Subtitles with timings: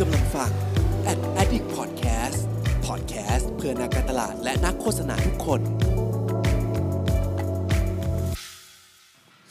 [0.00, 0.50] กำลังฟัง
[1.12, 2.38] Ad Addict Podcast
[2.86, 5.60] Podcast เพื่อนักการตลาดและนักโฆษณาทุกคน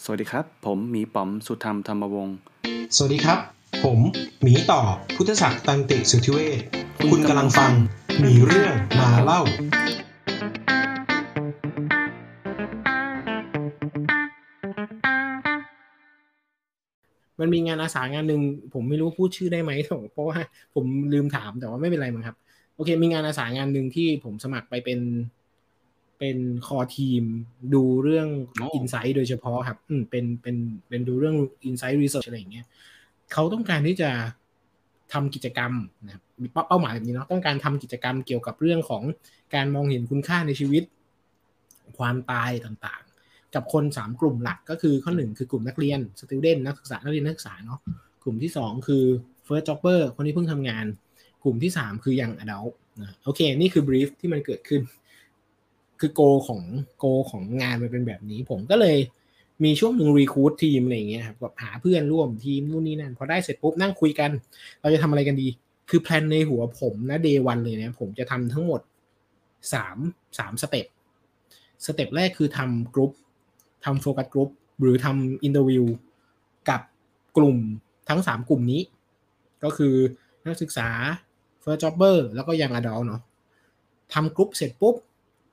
[0.04, 2.36] สวัสดีครับ ผมหมีป๋อมสุธรรมธรรมวงศ์
[2.96, 3.40] สวัสดีครับ
[3.84, 4.00] ผม
[4.44, 4.82] หมีต่อ
[5.16, 6.60] พุทธศักดิ์ตันติสุทธิเวช
[7.12, 7.72] คุณกำลังฟัง
[8.20, 9.42] หมีเรื่องมาเล่า
[17.40, 18.42] มันมีงานอาสางานหนึ่ง
[18.74, 19.72] ผมไม่รู้พูดชื่อได้ไหม
[20.12, 20.38] เพราะว่า
[20.76, 22.38] ผมลืมถามแต่ว่าไม่เป็นไรมั้งครับ
[22.76, 25.00] โอเค มีงานอาสางานหนึ่งที่ผมสมัครไปเป็น
[26.20, 27.24] เป็นคอทีม
[27.74, 28.28] ดูเรื่อง
[28.78, 30.56] Insight โดยเฉพาะครับ อืมเป็นเป็น
[30.90, 32.66] เป็นดูเรื่อง Insight Research อะไรอย่างเงี้ย
[33.34, 34.10] เขาต้องการที่จะ
[35.14, 35.72] ทำกิจกรรม
[36.06, 39.04] นะครับมีเป้าหมายแบบนี้เนาะต้องการทำกิจกรรมเกี่ยวกับเรื่องของ
[39.56, 40.84] การมองเห็นคุณค่าในชีวิต
[41.98, 43.09] ความตายต่างๆ
[43.56, 47.80] กับคน 3 กลุ่มหลักก็คือข้อหนึ่งคือกลุ่มนักเรียน student นักศึกษานักเรียนนักศึกษาเนาะ
[48.24, 49.04] กลุ่มที่ 2 คือ
[49.48, 50.86] first jobber คนที่เพิ่งทำงาน
[51.44, 54.82] กลุ่มที่ 3 คือ young adult นะโอเค นี่คือ brief ที่มันเกิดขึ้น
[56.00, 56.62] คือโกของ
[57.00, 58.98] โกของงานมันเป็นแบบนี้ ผมก็เลย
[59.64, 64.32] มีช่วงหนึ่งรีคูดทีมอะไรเงี้ยครับแบบหาเพื่อนร่วมทีมนู่นนี่นั่นพอได้เสร็จปุ๊บนั่งคุยกัน
[64.82, 65.48] เราจะทำอะไรกันดี
[65.90, 68.82] คือแพลนในหัวผมนะเดย์วันเลยเนี่ยผมจะทำทั้งหมด
[69.74, 69.98] สาม
[70.40, 70.88] สาม step
[71.86, 73.12] step แรกคือทำกรุ๊ป
[73.86, 74.50] ทำ focus group
[74.82, 75.86] หรือทำ interview
[76.70, 76.82] กับ
[77.38, 77.58] กลุ่ม
[78.10, 78.82] ทั้งสามกลุ่มนี้
[79.64, 79.96] ก็คือ
[80.46, 80.90] นักศึกษา
[81.64, 83.22] first jobber แล้วก็ยัง adult เนาะ
[84.14, 84.96] ทำกรุ๊ปเสร็จปุ๊บ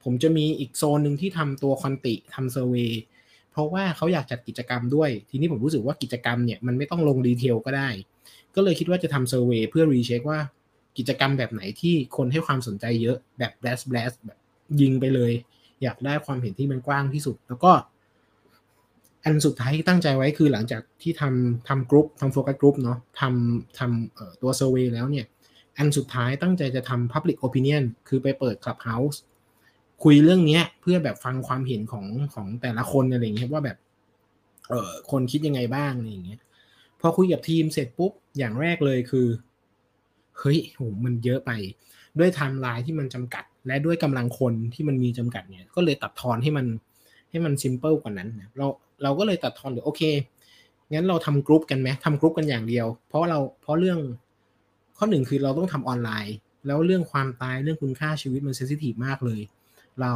[0.05, 2.91] ผมจะมีอีกโซนหนึ่งที่ทำตัว quanti ทำ survey
[3.51, 7.89] เพราะว่าเขาอยากจัดกิจกรรมด้วย ทีนี้ผมรู้สึกว่ากิจกรรมเนี่ยมันไม่ต้องลง detail ก็ได้
[8.55, 10.41] ก็เลยคิดว่าจะทำ survey เพื่อ recheck ว่า
[10.99, 14.39] กิจกรรมแบบไหนที่คนให้ความสนใจเยอะแบบ blast blast แบบ
[14.81, 15.33] ยิงไปเลย
[15.83, 17.73] อยากได้ความเห็นที่มันกว้างที่สุด แล้วก็
[19.27, 25.27] อันสุดท้ายที่ตั้งใจไว้คือหลังจากที่ทำทำกรุ๊ปทำ focus group เนาะทำทำตัว survey แล้วเนี่ย
[25.79, 29.17] อันสุดท้ายตั้งใจจะทำ Public Opinion คือไปเปิด Clubhouse
[30.05, 33.79] คุยเรื่องนี้เพื่อแบบฟังความเห็นของของแต่ละคนอะไรอย่างเงี้ยว่าแบบ
[34.69, 36.41] เออคนคิดยังไงบ้างอะไรอย่างเงี้ย
[37.01, 39.27] พอคุยกับทีมเสร็จปุ๊บอย่างแรกเลยคือ
[40.39, 41.51] เฮ้ยโหมันเยอะไป
[42.19, 46.67] ด้วยไทม์ไลน์ที่มันจำกัด และด้วยกำลังคนที่มันมีจำกัดเนี่ยก็เลยตัดทอนให้มัน
[47.31, 48.67] ให้มัน simple กว่านั้นนะเรา
[49.03, 50.03] เราก็เลยตัดทอนหรือโอเค
[50.93, 53.99] งั้นเราทำกรุ๊ปกันไหมทำกรุ๊ปกันอย่างเดียว เพราะเราเพราะเรื่อง
[54.97, 56.35] ข้อหนึ่งคือเราต้องทำออนไลน์
[56.67, 59.41] แล้วเรื่องความตายเรื่องคุณค่าชีวิตมัน sensitive มากเลย
[60.01, 60.13] เรา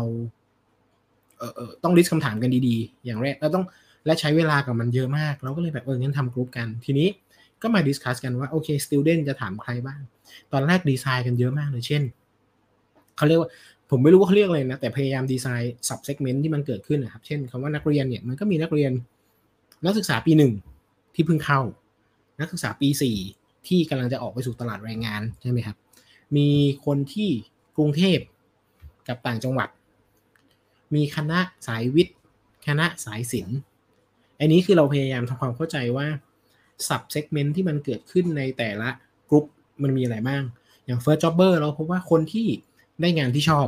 [1.39, 3.65] เออเออต้อง list คำถามกันดีๆ อย่างแรกเราต้อง
[4.07, 7.09] และใช้เวลากับมันเยอะมาก เราก็เลยแบบเอองั้นทำกรุ๊ปกัน ทีนี้
[7.62, 10.01] ก็มา discuss กันว่าโอเค student จะถามใครบ้าง
[10.53, 12.03] ตอนแรกดีไซน์กันเยอะมากเลยเช่น
[13.17, 13.51] เขาเรียกว่า
[13.91, 18.93] ผมไม่รู้ว่าเขาเรียกอะไรนะ แต่พยายาม design sub-segment ที่มันเกิดขึ้นนะครับ เช่นคำว่านักเรียนเนี่ยมันก็มีนักเรียน
[19.84, 20.53] นักศึกษาปีหนึ่ง
[21.15, 21.61] ที่เพิ่งเข้า
[22.41, 23.17] นักศึกษาปีสี่
[23.69, 25.77] ที่กำลังจะออกไปสู่ตลาดแรงงานใช่ไหมครับ
[26.37, 26.49] มี
[26.84, 27.29] คนที่
[27.77, 28.19] กรุงเทพ
[29.09, 29.69] กับต่างจังหวัด
[30.95, 32.17] มีคณะสายวิทย์
[32.67, 33.56] คณะสายศิลป์
[34.39, 36.06] อันนี้คือเราพยายามทำความเข้าใจว่า
[36.89, 38.89] สับเซกเมนต์ที่มันเกิดขึ้นในแต่ละ
[39.31, 39.45] กลุ่ม
[39.83, 40.43] มันมีอะไรบ้าง
[40.84, 42.47] อย่าง first jobber เราพบว่าคนที่
[43.00, 43.67] ได้งานที่ชอบ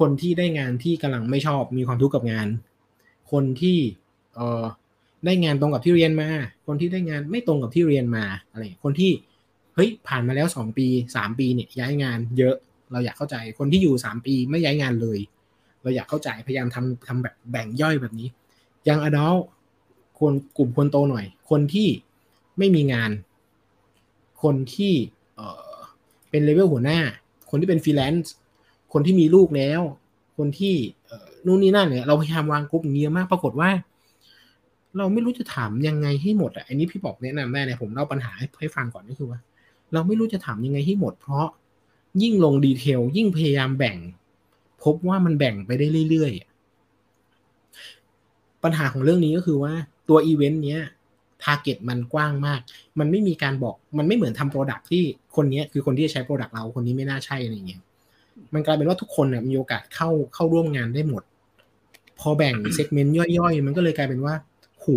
[0.00, 2.48] คนที่ได้งานที่กำลังไม่ชอบมีความทุกข์กับงาน
[3.32, 3.78] คนที่
[4.34, 4.64] เออ
[5.24, 6.28] ได้งานตรงกับที่เรียนมา
[6.66, 9.10] คนที่ได้งานไม่ตรงกับที่เรียนมาอะไรคนที่
[9.74, 10.86] เฮ้ยผ่านมาแล้วสองปี
[11.16, 12.56] สามปีเนี่ยย้ายงานเยอะ
[12.92, 15.18] เราอยากเข้าใจคนที่อยู่สามปีไม่ย้ายงานเลย
[15.82, 18.28] เราอยากเข้าใจพยายามทำทำแบบแบ่งย่อยแบบนี้
[18.88, 19.36] young adult
[20.18, 21.88] คนกลุ่มคนโตหน่อย คนที่
[22.58, 23.10] ไม่มีงาน
[24.42, 24.94] คนที่
[25.34, 25.40] เอ
[25.72, 25.74] อ
[26.30, 27.00] เป็นเลเวลหัวหน้า
[27.50, 28.34] คนที่เป็นฟรีแลนซ์
[28.98, 29.80] คนที่มีลูกแล้ว
[30.38, 30.74] คนที่
[31.46, 33.70] นู่นนี่นั่นเนี่ยเราพยายามวางกลุ่มเยอะมากปรากฏว่า
[34.96, 39.40] เราไม่รู้จะถามยังไงให้หมดอะอันนี้พี่บอกแนะนำได้นะผมเล่าปัญหาให้ให้ฟังก่อนก็คือว่า
[39.92, 41.46] เราไม่รู้จะถามยังไงให้หมด เพราะ
[42.22, 43.96] ยิ่งลง detail ยิ่งพยายามแบ่ง
[44.82, 49.72] พบว่ามันแบ่งไปได้เรื่อยๆปัญหาของเรื่องนี้ก็คือว่า
[50.08, 50.80] ตัวอีเวนต์เนี้ย
[51.42, 52.60] target มันกว้างมาก
[52.98, 55.02] มันไม่มีการบอก มันไม่เหมือนทำ product ที่
[55.36, 57.82] คนนี้คือคนที่จะใช้ product เรา คนนี้ไม่น่าใช่อะไรเงี้ย
[58.54, 61.22] มันกลายเป็นว่าทุกคนเนี่ยมีโอกาสเข้าเข้าร่วมงานได้หมด
[62.20, 64.34] พอแบ่ง segment ย่อยๆ มันก็เลยกลายเป็นว่า
[64.84, 64.96] หู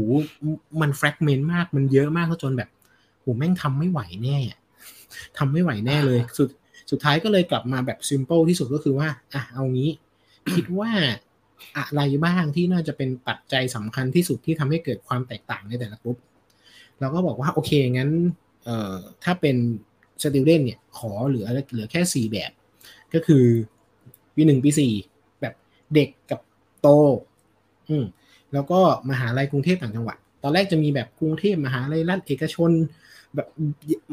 [0.82, 2.70] มัน fragment มากมันเยอะมากจนแบบ
[3.24, 4.38] หูแม่งทำไม่ไหวแน่
[5.38, 6.50] ทำไม่ไหวแน่เลย สุด
[6.92, 9.92] สุดท้ายก็เลยกลับมาแบบ simple ที่สุดก็คือว่าอะเอางี้
[10.54, 10.92] คิดว่า
[11.78, 16.18] อะไรบ้างที่น่าจะเป็นปัจจัยสำคัญที่สุดที่ทำให้เกิดความแตกต่างในแต่ละกลุ่ม
[17.00, 18.12] เราก็บอกว่าโอเคงั้น
[18.64, 19.56] เอ่อถ้าเป็น
[20.24, 22.52] student เนี่ยขอเหลือเหลือแค่สี่แบบ
[23.14, 23.46] ก็คือ
[24.36, 24.92] ปีหนึ่งปีสี่
[25.42, 25.54] แบบ
[25.94, 26.40] เด็กกับ
[26.82, 26.88] โต
[27.90, 28.06] อืม
[28.54, 28.80] แล้วก็
[29.10, 32.72] มหาลัยกรุงเทพต่างจังหวัด ตอนแรกจะมีแบบกรุงเทพมหาลัยรัฐเอกชน
[33.36, 33.48] แบบ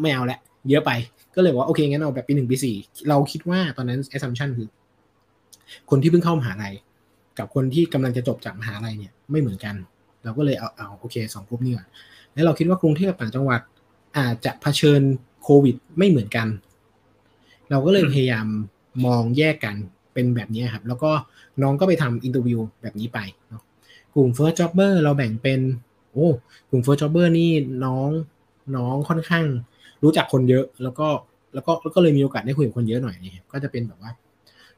[0.03, 0.91] แมวแหละเยอะไป
[1.35, 2.77] ก็เลยว่าโอเคงั้นเอาแบบปีหนึ่งปีสี่
[3.09, 4.69] เราคิดว่าตอนนั้น assumption คือ
[5.91, 6.75] คนที่เพิ่งเข้ามหาลัย
[7.39, 9.75] กับคนที่กำลังจะจบจากมหาลัยเนี่ยไม่เหมือนกัน
[10.25, 11.87] เราก็เลยเอาเอาโอเคสองกลุ่มนี้ก่อน
[12.35, 13.61] แล้วเราคิดว่ากรุงเทพต่างจังหวัด
[14.19, 15.01] อาจจะเผชิญ
[15.43, 16.49] โควิดไม่เหมือนกัน
[17.71, 18.47] เราก็เลยพยายาม
[19.05, 19.77] มองแยกกัน
[20.15, 21.11] เป็นแบบนี้ครับ แล้วก็
[21.63, 23.63] น้องก็ไปทำ interview แบบนี้ไปเนาะ
[24.15, 25.61] กลุ่ม First Jobber เราแบ่งเป็น
[26.13, 26.29] โอ้
[26.71, 27.51] กลุ่ม First Jobber นี่
[27.85, 28.09] น้อง
[28.77, 29.45] น้องค่อนข้าง
[30.03, 31.09] รู้จักคนเยอะ แล้วก็
[31.55, 34.11] แล้วก็แล้วก็เลยมีโอกาสได้คุยกับคนเยอะหน่อยนี่ก็จะเป็นแบบว่า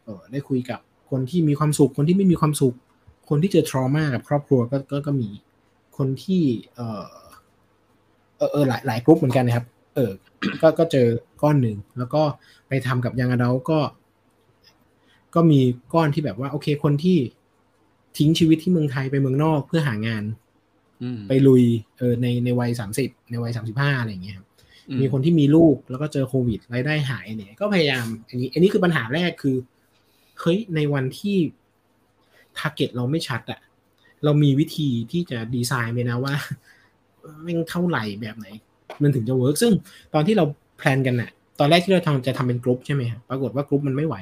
[0.05, 0.81] เออได้คุยกับ
[1.11, 2.75] คนที่มีความสุข คนที่ไม่มีความสุข
[3.29, 5.29] คนที่เจอ trauma กับครอบครัวก็ก็ก็มี
[5.97, 6.43] คนที่
[6.75, 7.06] เออ
[8.37, 10.12] เออเออหลายหลายกลุ่มเหมือนกันนะครับ เออ
[10.62, 11.06] ก็ก็เจอ
[11.43, 12.23] ก้อนหนึ่งแล้วก็
[12.69, 13.79] ไปทำกับยังอดัลก็
[15.34, 15.60] ก็มี
[15.94, 17.19] ก้อนที่แบบว่าโอเคคนที่
[18.19, 20.25] ทิ้งชีวิตที่เมืองไทยไปเมืองนอกเพื่อหางาน
[21.02, 21.64] อืมไปลุย
[21.98, 24.46] เออในในวัยสามสิบในวัยสามสิบห้าอะไรอย่างเงี้ยครับ
[24.88, 29.56] อืมมีคนที่มีลูกแล้วก็เจอโควิดรายได้หายเนี่ยก็พยายาม อันนี้ อันนี้คือปัญหาแรกคือ
[30.40, 31.36] เฮ้ยในวันที่
[32.58, 33.60] target เราไม่ชัดอะ
[34.25, 36.34] เรามีวิธีที่จะดีไซน์ไหมนะว่า
[37.42, 38.46] แม่งเท่าไหร่แบบไหน
[39.02, 39.72] มันถึงจะ work ซึ่ง
[40.14, 40.44] ตอนที่เรา
[40.79, 44.16] plan กันน่ะ ตอนแรกที่เราทำจะทำเป็นกลุ่มใช่ไหมครับปรากฏว่ากลุ่มมันไม่ไหว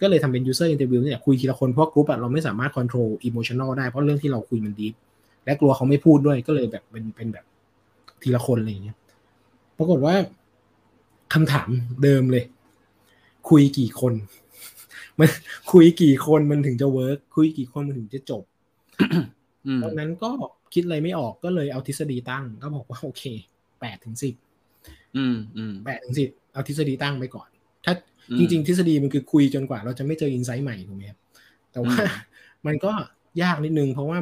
[0.00, 4.94] ก็เลยทำเป็น user interview เนี่ยคุยทีละคนเพราะกลุ่มอะเราไม่สามารถ control emotional ได้เพราะเรื่องที่เราคุยมัน deep
[5.44, 7.44] และกลัวเขาไม่พูดด้วยก็เลยแบบเป็นเป็นแบบ
[8.22, 8.96] ทีละคนอะไรอย่างเงี้ย
[9.78, 10.14] ปรากฏว่า
[11.34, 11.68] คำถาม
[12.02, 12.44] เดิมเลย
[13.48, 14.12] คุยกี่คน
[15.18, 15.28] มัน
[15.72, 18.42] คุยกี่คนมันถึงจะเวิร์กคุยกี่คนมันถึงจะจบ
[19.66, 20.30] อืมตอนนั้นก็
[20.74, 23.22] คิดอะไรไม่ออกก็เลยเอาทฤษฎีตั้ง ก็บอกว่าโอเค
[23.80, 24.34] แปดถึงสิบ
[25.16, 27.48] อืมอืมแปดถึงสิบ เอาทฤษฎีตั้งไปก่อน
[27.84, 27.94] ถ้า
[28.30, 31.18] อืมจริง ๆ ทฤษฎีมันคือคุยจนกว่า เราจะไม่เจออินไซต์ใหม่ถูกไหมครับ
[31.72, 32.08] แต่ว่าอืม
[32.66, 32.92] มันก็
[33.42, 34.18] ยากนิดนึง เพราะว่า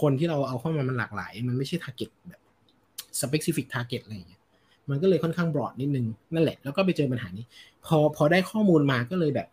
[0.00, 2.40] คนที่เราเอาเข้ามามันหลากหลาย มันไม่ใช่ทาร์เก็ตแบบ
[3.20, 4.42] specific target อะไรอย่างเงี้ย
[4.90, 7.44] มันก็เลยค่อนข้างบรอดนิดนึง นั่นแหละ แล้วก็ไปเจอปัญหานี้
[7.86, 9.48] พอพอได้ข้อมูลมาก็เลยแบบ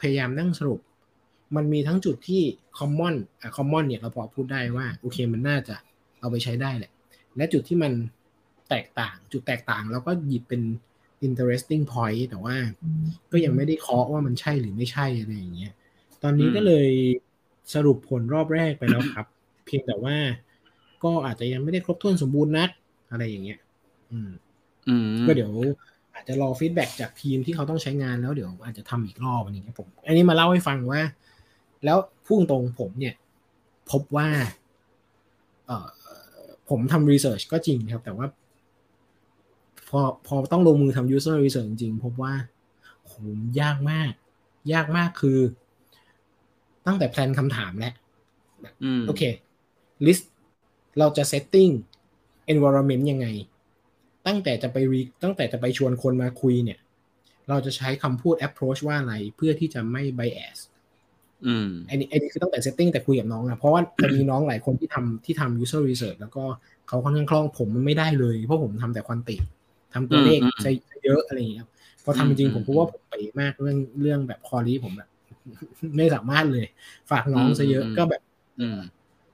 [0.00, 0.80] พยายามนั่งสรุป
[1.56, 2.42] มันมีทั้งจุดที่
[2.78, 5.76] common อะ common เนี่ยเราพอพูดได้ว่าโอเคมันน่าจะ
[6.20, 6.92] เอาไปใช้ได้แหละ
[7.36, 7.92] และจุดที่มัน
[8.70, 10.62] แตกต่าง จุดแตกต่างเราก็หยิบเป็น
[11.26, 12.56] interesting point แต่ว่า
[13.32, 15.72] ก็ยังไม่ได้เคาะว่ามันใช่หรือไม่ใช่อะไรอย่างเงี้ย
[16.22, 16.88] ตอนนี้ก็เลย
[17.74, 19.26] สรุปผลรอบแรกไปแล้วครับ
[19.66, 20.16] เพียงแต่ว่า
[21.04, 22.70] ก็อาจจะยังไม่ได้ครบถ้วนสมบูรณ์นัก
[23.10, 23.58] อะไรอย่างเงี้ย
[24.12, 24.30] อืม
[24.88, 25.52] อืมก็เดี๋ยว
[26.14, 31.02] อาจจะรอฟีดแบ็จากทีมที่เขาต้องใช้งานแล้วเดี๋ยวอาจจะทำอีกรอบอะไรอย่างเงี้ยผม อันนี้มาเล่าให้ฟังว่า
[31.84, 33.14] แล้วพูดตรงๆผมเนี่ย
[33.90, 34.28] พบว่า
[35.66, 35.88] เอ่อ
[36.68, 38.26] ผมทำรีเสิร์ชก็จริงครับ แต่ว่า
[39.90, 42.34] พอพอต้องลงมือทำ user research จริงๆ พบว่า
[43.06, 43.14] โห
[43.60, 44.12] ยากมาก
[44.72, 45.38] ยากมากคือ
[46.86, 47.94] ตั้งแต่แพลนคำถามแล้ว
[48.84, 49.22] อืมโอเค
[50.06, 50.24] list
[50.98, 51.72] เราจะ setting
[52.52, 53.26] environment ยังไง
[54.26, 56.78] ตั้งแต่จะไปรีตั้งแต่จะไปชวนคนมาคุยเนี่ย
[57.48, 60.58] เราจะใช้คำพูด approach ว่าอะไรเพื่อที่จะไม่ bias
[61.46, 66.44] อืมอันนี้อันนี้คือตั้งแต่ setting แต่คุยกับน้องอะเพราะว่าจะมีน้องหลายคนที่ทำที่ทำ user research แล้วก็
[66.88, 69.36] เขาค่อนข้างคล่องผมมันไม่ได้เลย เพราะผมทำแต่ควอนติ
[69.94, 71.70] ทำตัวเลขอืมอืมซะเยอะอะไรอย่างเงี้ยครับ
[72.04, 75.08] พอทำจริงอืมๆผมพูดว่าผมไปมากเรื่องเรื่องแบบคอรีผมแบบ
[75.96, 76.66] ไม่สามารถเลย
[77.10, 78.22] ฝากน้องซะเยอะอืมก็แบบ
[78.60, 78.78] อืม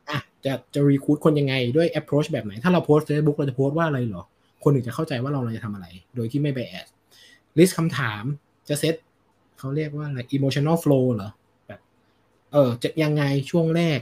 [0.08, 4.22] อะจะจะรีคูดคนยังไงด้วย approach แบบไหน ถ้าเราโพส Facebook เราจะโพสว่าอะไรเหรอ
[4.64, 5.86] คนอื่นจะเข้าใจว่าเราเราจะทำอะไร
[6.16, 6.86] โดยที่ไม่ bias
[7.58, 8.22] list คำถาม
[8.68, 8.94] จะเซต
[9.58, 11.30] เขาเรียกว่าอะไร emotional flow เหรอ
[11.66, 11.80] แบบ
[12.52, 14.00] เออ จะยังไงช่วงแรก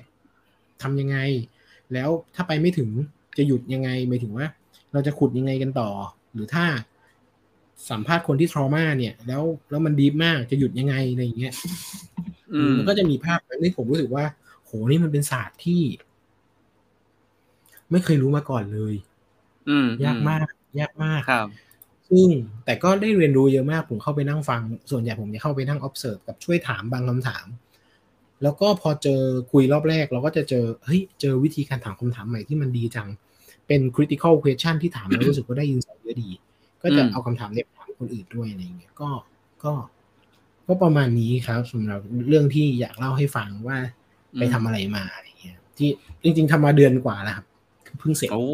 [0.83, 1.17] ทำยังไง
[1.93, 2.91] แล้วถ้าไปไม่ถึง
[3.39, 4.47] จะหยุดยังไงหมายถึงว่า
[4.93, 5.91] เราจะขุดยังไงกันต่อ
[6.35, 6.67] หรือถ้า
[7.91, 11.55] สัมภาษณ์คนที่ trauma เนี่ย แล้วแล้วมันดีมากจะหยุดยังไงอะไรอย่างเงี้ย
[12.55, 14.25] อืมมันก็จะมีภาพนั้นที่ผมรู้สึกว่า
[14.65, 15.83] โหนี่มันเป็นศาสตร์ที่
[17.91, 18.95] ไม่เคยรู้มาก่อนเลย
[19.69, 20.49] อืมยากมาก
[20.81, 21.49] ยากมากครับ
[22.11, 22.29] ซึ่ง
[22.65, 27.47] แต่ก็ได้เรียนรู้เยอะมาก ผมเข้าไปนั่งฟัง ส่วนใหญ่ผมจะเข้าไปนั่ง observe กับช่วยถามบางคำถาม
[28.43, 29.21] แล้วก็พอเจอ
[29.53, 33.09] คุยรอบแรก เราก็จะเจอเฮ้ยเจอวิธีการถามคำถามใหม่ที่มันดีจัง
[33.67, 36.31] เป็น critical question ที่ถามแล้วรู้สึกว่าได้ยินสายเยอะดี
[36.83, 39.11] ก็จะอืมเอาคำถามเนี่ยไปถามคนอื่นด้วยอะไรอย่างเงี้ยก็
[39.65, 39.73] ก็
[40.67, 43.79] ก็ประมาณนี้ครับสำหรับเรื่องที่อยากเล่าให้ฟังว่า
[44.39, 45.91] ไปทำอะไรมาอะไรเงี้ยที่
[46.23, 47.47] จริง ๆทำมาเดือนกว่าแล้วครับ
[47.99, 48.45] เพิ่งเสร็จโอ้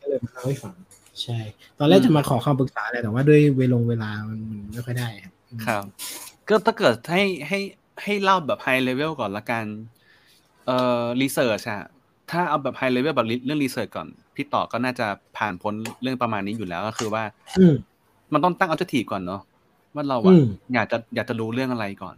[0.00, 0.74] ก็เลยมาเล่าให้ฟัง
[1.22, 1.38] ใช่
[1.78, 5.34] ตอนแรกอืมจะมาขอคำปรึกษาแหละแต่ว่าด้วยเวลงเวลามันมันไม่ค่อยได้ครับ
[5.66, 5.84] ครับ
[6.48, 7.58] ก็ถ้าเกิดให้ให้
[8.02, 9.64] ให้เล่าแบบไฮเลเวลก่อนละกัน
[10.66, 11.82] เอ่อ research อะ
[12.30, 14.08] ถ้าเอาแบบไฮเลเวลแบบเรื่อง research ก่อน
[14.40, 15.06] พี่ต่อก็น่าจะ
[15.36, 17.24] ผ่านพ้นเรื่องประมาณนี้อยู่แล้วก็คือว่า
[17.58, 17.74] อืม
[18.32, 19.42] มันต้องตั้งอ b เจ c t ทีก่อนเนาะ
[19.94, 20.44] ว่าเราอือะม
[20.74, 22.16] อยากจะอยากจะรู้เรื่องอะไรก่อน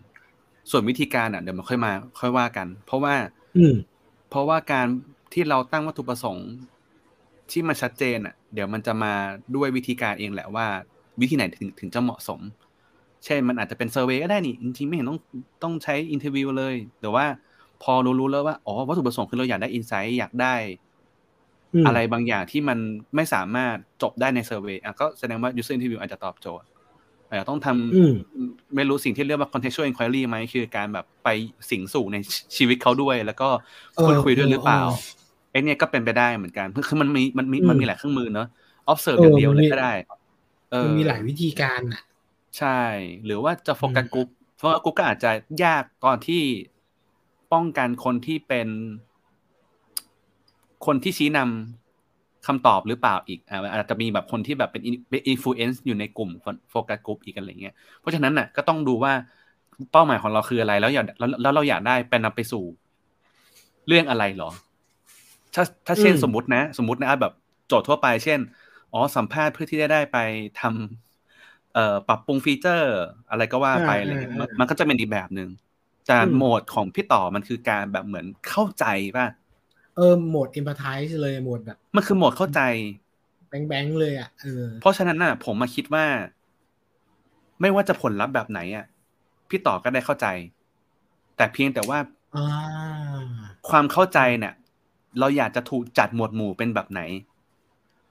[0.71, 3.15] ส่วนวิธีการอะเดี๋ยวมันค่อยมา ค่อยว่ากัน เพราะว่า
[3.57, 3.75] อืม
[4.31, 4.87] เพราะว่าการ
[5.33, 6.49] ที่เราตั้งวัตถุประสงค์
[7.51, 9.13] ที่มันชัดเจนอะเดี๋ยวมันจะมา
[9.57, 10.67] ด้วยวิธีการเองแหละว่า
[11.21, 12.41] วิธีไหนถึงถึงจะเหมาะสม
[13.25, 15.21] เช่นมันอาจจะเป็น survey ก็ได้นี่จริงๆไม่เห็นต้อง
[15.63, 17.25] ต้องใช้ interview เลยแต่ว่า
[17.83, 20.92] พอรู้รู้แล้วว่าอ๋อวัตถุประสงค์คือเราอยากได้ insight อยากได้ม
[21.85, 22.79] อะไรบางอย่างที่มัน
[23.17, 26.67] ไม่สามารถจบได้ใน survey อะก็แสดงว่า user interview อาจจะตอบโจทย์
[27.29, 28.13] อาจจะต้องทำอืม
[28.75, 31.29] ไม่รู้สิ่งที่เรียกว่า contextual inquiry ไหมคือการแบบไป
[31.71, 32.17] สิงสู่ใน
[32.59, 33.49] ชีวิตเขาด้วย แล้วก็
[33.97, 34.91] เออคุยคุยด้วยหรือเปล่าเออ
[35.51, 38.47] ไอ้เนี่ยก็เป็นไปได้เหมือนกันคือคือมันมีมันมีอืมมันมีหลายเครื่องมือเนอะ
[38.93, 39.93] observe เอออย่างเดียวมันเลมียก็ได้
[40.71, 42.03] เออมันมีหลายวิธีการอะ
[42.59, 42.69] ใช่
[43.25, 45.31] หรือว่าจะโฟกัสอืมกรุ๊ปเพราะว่ากรุ๊ปก็อาจจะ
[45.65, 46.43] ยากตอนที่
[47.53, 48.69] ป้องกันคนที่เป็น
[50.87, 54.83] คนที่ชี้นำคำตอบหรือเปล่าอีกอ่าอาจจะมีแบบคนที่แบบเป็น
[55.29, 56.31] influence อยู่ในกลุ่ม
[56.71, 59.13] focus group อีกอะไรเงี้ยเพราะฉะนั้นน่ะก็ต้องดูว่า
[59.93, 62.65] เป้าหมายของเราคืออะไร แล้วอยากแล้วแล้วเราอยากได้ไปนำไปสู่
[63.87, 64.51] เรื่องอะไรเหรอ
[65.55, 67.33] ถ้าถ้าเช่นอืมสมมตินะ สมมตินะแบบ
[67.67, 68.41] โจทย์ทั่วไป เช่น
[68.93, 70.17] อ๋อสัมภาษณ์เพื่อที่จะได้ไป
[70.61, 72.89] ทำเอ่อปรับปรุงฟีเจอร์
[73.31, 75.49] อะไรก็ว่าไปอ่าอะไรเงี้ยอ่ามันอ่ามันก็จะเป็นอีกแบบหนึ่ง
[76.07, 78.85] แต่อืมโหมดของพี่ต่อมันคือการแบบเหมือนเข้าใจ
[79.17, 79.27] ป่ะ
[79.97, 82.61] เออโหมด empathize เลยโหมดแบบ มันคือโหมดเข้าใจ
[83.49, 86.05] แบงแบงเลยอะเออเพราะฉะนั้นน่ะ ผมมาคิดว่า
[87.61, 88.85] ไม่ว่าจะผลลัพธ์แบบไหนอะ
[89.49, 90.27] พี่ต่อก็ได้เข้าใจ
[91.37, 91.99] แต่เพียงแต่ว่า
[92.35, 92.47] อ่า
[93.69, 94.55] ความเข้าใจเนี่ย
[95.21, 97.01] เราอยากจะถูกจัดหมวดหมู่เป็นแบบไหน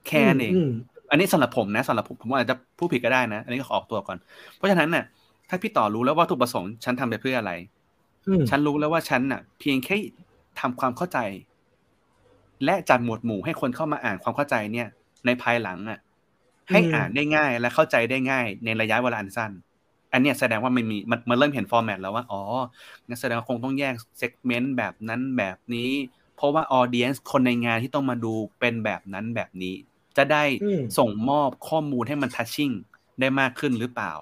[0.08, 0.70] แค่นั้นเองอืม
[1.10, 4.18] อันนี้สำหรับผมนะสำหรับผมผมอาจจะพูดผิดก็ได้นะ อันนี้ก็ขอออกตัวก่อน
[4.56, 5.04] เพราะฉะนั้นน่ะ
[5.48, 7.52] ถ้าพี่ต่อรู้แล้วว่าวัตถุประสงค์ฉันทำไปเพื่ออะไร
[8.26, 9.96] อืมฉันรู้แล้วว่าฉันน่ะ เพียงแค่
[10.60, 11.18] ทำความเข้าใจ
[12.64, 14.88] และจัดหมวดหมู่ให้คนเข้ามาอ่านความเข้าใจเนี่ย
[15.26, 15.98] ในภายหลังอะ
[16.70, 19.52] ให้อ่านได้ง่ายและเข้าใจได้ง่าย ในระยะเวลาอันสั้น
[20.12, 22.42] อันเนี้ยแสดงว่ามันมีมันมันเริ่มเห็นฟอร์แมตแล้วว่าอ๋อ
[23.06, 25.90] งั้นแสดงว่าคงต้องแยก segment แบบนั้นแบบนี้
[26.36, 29.74] เพราะว่า audience คนในงานที่ต้องมาดูเป็นแบบนั้นแบบนี้
[30.16, 32.70] จะได้อืมส่งมอบข้อมูลให้มัน touching
[33.20, 34.12] ได้มากขึ้นหรือเปล่า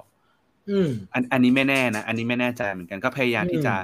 [0.68, 3.75] อืมอันอันนี้ไม่แน่นะ อันนี้ไม่แน่ใจเหมือนกันก็พยายามอืมที่จะ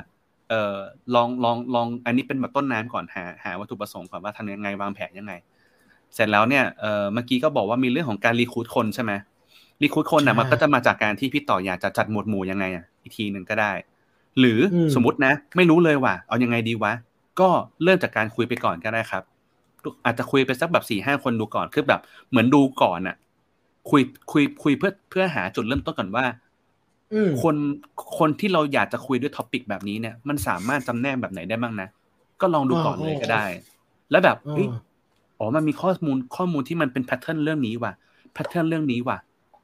[0.50, 0.76] เอ่อ
[1.14, 5.32] ลองลองลองอันนี้เป็นแบบต้นน้ำก่อนหาหาวัตถุประสงค์ก่อนว่าทำยังไงวางแผนยังไง
[6.14, 9.12] เสร็จแล้วเนี่ยเอ่อเมื่อกี้ก็บอกว่ามีเรื่องของการ recruit คนใช่ไหม
[9.82, 13.72] recruit คนนะใช่มันก็จะมาจากการที่พี่ต่ออยากจะจัดหมวดหมู่ยังไงอะอีกทีหนึ่งก็ได้
[14.38, 16.92] หรืออมสมมตินะ ไม่รู้เลยว่ะเอายังไงดีวะ
[17.40, 17.48] ก็
[17.84, 19.22] เริ่มจากการคุยไปก่อนก็ได้ครับ
[20.04, 22.00] อาจจะคุยไปสักแบบสี่ห้าคนดูก่อนคือแบบ
[22.30, 23.16] เหมือนดูก่อนอะ
[23.90, 26.45] คุยคุยคุยเพื่อเพื่อหาจุดเริ่มต้นก่อนว่าอืม
[27.42, 27.56] คน
[28.18, 31.88] คนที่เราอยากจะคุยด้วย topic แบบนี้เนี่ย มันสามารถจำแนกแบบไหนได้บ้างนะ
[32.40, 33.44] ก็ลองดูก่อนเลยก็ได้
[34.10, 34.66] แล้วแบบอ๋อเฮ้ย
[35.38, 37.92] อ๋อมันมีข้อมูลข้อมูลที่มันเป็น pattern เรื่องนี้ว่ะ
[38.34, 39.18] pattern เรื่องนี้ว่ะ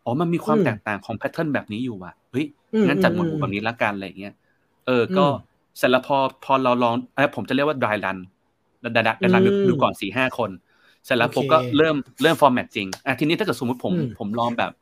[0.05, 4.33] อ๋อมันมีความอืมแตกต่างของ pattern แบบนี้อยู่ว่ะเฮ้ยอืมงั้นจัดหมวดหอืมู่มแบบนี้ละกันอะไรอย่างเงี้ย
[4.87, 5.33] เออ ก็อืม
[5.79, 8.19] เสร็จแล้วพอพอเราลองเออผมจะเรียกว่า dry run
[8.85, 10.51] dry dry dry run อืมดูก่อนสี่ห้าคน
[11.05, 14.73] เสร็จแล้วโอเคผมก็เริ่มเริ่ม format จริงอะทีนี้ถ้าเกิดสมมติผมอืมผมลองแบบ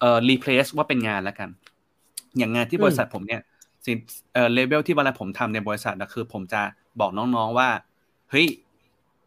[0.00, 1.48] เอ่อ replace ว่าเป็นงานแล้วกัน
[2.38, 3.40] อย่างงานที่อืมบริษัทผมเนี่ย
[3.84, 3.96] สิ่ง
[4.34, 6.62] เอ่อเลเวลที่เวลาผมทำในบริษัทนะคือ ผมจะ
[7.00, 7.68] บอกน้องๆว่า
[8.30, 8.46] เฮ้ย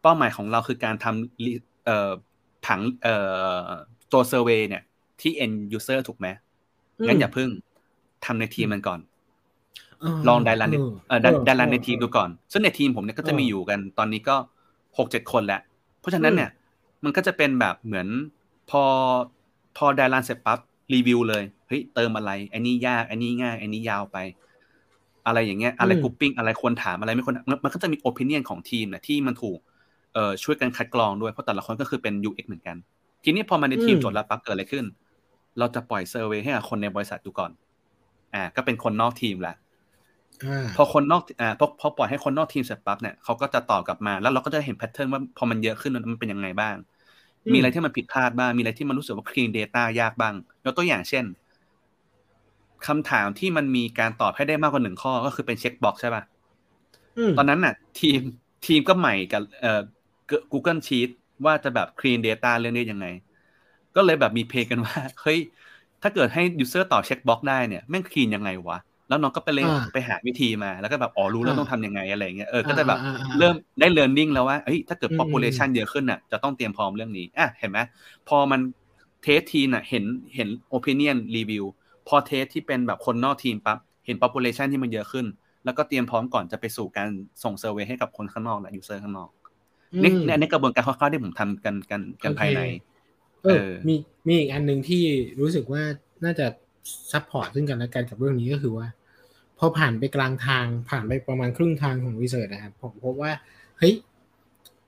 [0.02, 2.10] เป้าหมายของเราคือการทำ re- เอ่อ
[2.66, 3.14] ผังเอ่
[3.62, 3.66] อ
[4.12, 4.82] ตัวเซอร์เวยเนี่ย
[5.20, 6.26] ที่ end user ถูกไหม
[7.06, 7.48] งั้นอย่าเพิ่ง
[8.24, 9.00] ทำในทีมมันก่อน
[10.28, 10.76] ลองไดรันใน
[11.08, 14.36] เอ่อไดไดรันในทีมดูก่อน ซึ่งในทีมผมเนี่ยก็จะมีอยู่กันตอนนี้ก็
[14.98, 15.60] หกเจ็ดคนแหละ
[16.00, 16.50] เพราะฉะนั้นเนี่ย
[17.04, 18.08] มันก็จะเป็นแบบเหมือน
[18.70, 18.82] พอ
[19.76, 20.58] พอไดรันเสร็จปั๊บ
[20.94, 24.16] รีวิวเลยเฮ้ยเติมอะไรอันนี้ยากอันนี้ง่ายอันนี้ยาวไป
[25.26, 29.58] อะไรอย่างเงี้ยอะไรอืม grouping อะไรควรถามอะไรไม่ควรถามมันมันก็จะมี opinion ของทีมนะที่มันถูก
[30.14, 32.76] เอ่อช่วยกันคัดกรองด้วยเพราะแต่ละคนก็คือเป็น UX เหมือนกัน
[33.24, 34.84] ทีนี้พอมาในทีมอืมจดแล้วปั๊บเกิดอะไรขึ้น
[35.58, 37.50] เราจะปล่อย survey ให้กับคนในบริษัทดูก่อน
[38.34, 39.54] อ่า ก็เป็นคนนอกทีมละ
[40.42, 46.95] อ่าพอคนนอกอ่าพอพอปล่อยให้คนนอกทีมเสร็จปั๊บเนี่ยเขาก็จะตอบกลับมาแล้วเราก็จะเห็น pattern ว่าพอมันเยอะขึ้นมันเป็นยังไงบ้างอื
[47.52, 50.34] มมีอะไรที่มันผิดพลาดบ้าง มีอะไรที่มันรู้สึกว่า clean data ยากบ้าง
[50.64, 51.24] ยกตัวอย่างเช่น
[52.86, 56.22] คำถามที่มันมีการตอบให้ได้มากกว่าหนึ่งข้อก็คือเป็น checkbox ใช่ป่ะ
[57.32, 58.20] มตอนนั้นน่ะ ทีม
[58.66, 59.80] ทีมก็ใหม่กับเอ่อ
[60.52, 61.08] Google Sheet
[61.44, 63.06] ว่าจะแบบ clean data เรื่องนี้ยังไง
[63.96, 65.38] ก็เลยแบบมีเพลงกันว่า เฮ้ย
[66.02, 77.78] ถ้าเกิดให้ user ตอบ checkbox ได้เนี่ย แม่ง clean ยังไงวะ แล้วน้องก็ไปเลยอ่าไปหาวิธีมา แล้วก็แบบอ๋อรู้แล้วอ่าต้องทำยังไงอะไรอย่างเงี้ยเออก็จะแบบอ่าอ่าอ่าเริ่มได้ learning แล้วว่าเฮ้ยถ้าเกิดอืม population เยอะขึ้นน่ะจะต้องเตรียมพร้อมเรื่องนี้อะเห็นไหม
[78.28, 78.60] พอมัน
[79.22, 81.64] test ทีมน่ะเห็นเห็น opinion review
[82.08, 85.26] พอ test ที่เป็นแบบคนนอกทีมปั๊บเห็น population ที่มันเยอะขึ้น
[85.64, 87.08] แล้วก็เตรียมพร้อมก่อนจะไปสู่การ
[87.42, 89.30] ส่ง survey ให้กับคนข้างนอกและ user ข้างนอก
[90.02, 92.60] นี่อืมนี่อันนี้กระบวนการคร่าวๆที่ผมทำกันกันกันโอเคภายใน
[93.44, 93.94] เอเอออ มี
[94.26, 95.02] มีอีกอันหนึ่งที่
[95.40, 95.82] รู้สึกว่า
[96.24, 96.46] น่าจะ
[97.12, 98.86] support ซึ่งกันและกันกับเรื่องนี้ก็คือว่า
[99.58, 103.32] พอผ่านไปกลางทางผ่านไปประมาณครึ่งทางของ research นะครับผมพบว่า
[103.78, 103.94] เฮ้ย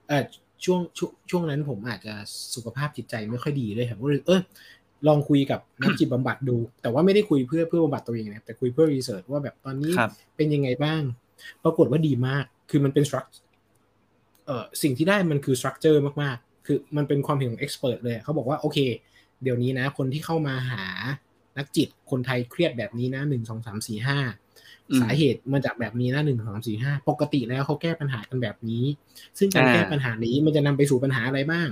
[0.09, 0.25] เออ
[0.65, 2.15] ช่วงช่วงช่วงนั้นผมอาจจะ
[2.55, 4.41] สุขภาพจิตใจไม่ค่อยดีด้วยครับก็เลยเออ
[5.09, 11.03] ลองคุยกับนักจิตบำบัดดู แต่ว่าไม่ได้คุยเพื่อเพื่อบำบัดตัวเองนะแต่คุยเพื่อ research ว่าแบบตอนนี้ครับเป็นยังไงบ้าง
[11.65, 13.27] ปรากฏว่าดีมาก คือมันเป็น struc
[14.47, 18.79] เอ่อสิ่งที่ได้มันคือ structure มากๆ คือมันเป็นความเห็นของ expert เลยเขาบอกว่าโอเค
[19.43, 20.85] เดี๋ยวนี้นะ คนที่เข้ามาหา
[21.59, 24.19] นักจิตคนไทยเครียดแบบนี้นะหนึ่งสองสามสี่ห้า
[24.91, 28.85] อืมสาเหตุมาจากแบบนี้นะหนึ่งสองสามสี่ห้าปกติแล้วเขาแก้ปัญหากันแบบนี้
[29.39, 31.69] ซึ่งการอ่าแก้ปัญหานี้มันจะนำไปสู่ปัญหาอะไรบ้าง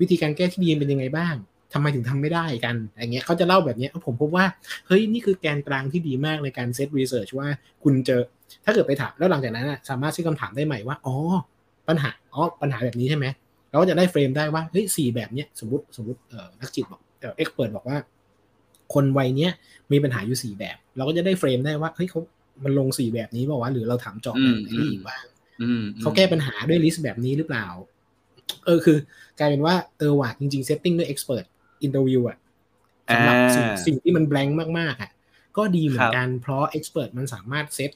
[0.00, 1.34] วิธีการแก้ที่ดีเป็นยังไงบ้าง
[1.72, 4.44] ทำไมถึงทำไม่ได้กันอย่างเงี้ยเขาจะเล่าแบบเนี้ยผมพบว่า
[4.86, 7.48] เฮ้ยนี่คือแกนกลางที่ดีมากในการ set research ว่า
[7.82, 8.20] คุณเจอ
[8.64, 11.14] ถ้าเกิดไปถามแล้วหลังจากนั้นน่ะสามารถใช้คำถามได้ใหม่ว่าอ๋อ
[11.88, 13.26] ปัญหาอ๋อปัญหาแบบนี้ใช่ไหม
[13.70, 17.96] เราก็จะได้ frame ได้ว่าเฮ้ยสี่แบบเนี้ยสมมติสมมติเอ่อนักจิตบอกเอ่อ expert บอกว่า
[18.94, 19.52] คนวัยเนี้ย
[19.92, 22.20] มีปัญหาอยู่สี่แบบ เราก็จะได้ frame ได้ว่าเฮ้ยเขา
[22.64, 25.24] มันลงสี่แบบนี้เปล่าวะหรือเราถามเจาะแบบไหนได้อีกบ้าง
[25.62, 27.66] อืมเขาแก้ปัญหาด้วย list แบบนี้หรือเปล่า
[28.64, 28.96] เออคือ
[29.38, 31.44] กลายเป็นว่าเออว่ะจริงๆ setting ด้วย expert
[31.82, 32.38] interview อะ
[33.12, 35.10] สำหรับสิ่งอ่าสิ่งที่มัน blank มากๆอะ
[35.56, 37.90] ก็ดีเหมือนกันเพราะ expert มันสามารถเซต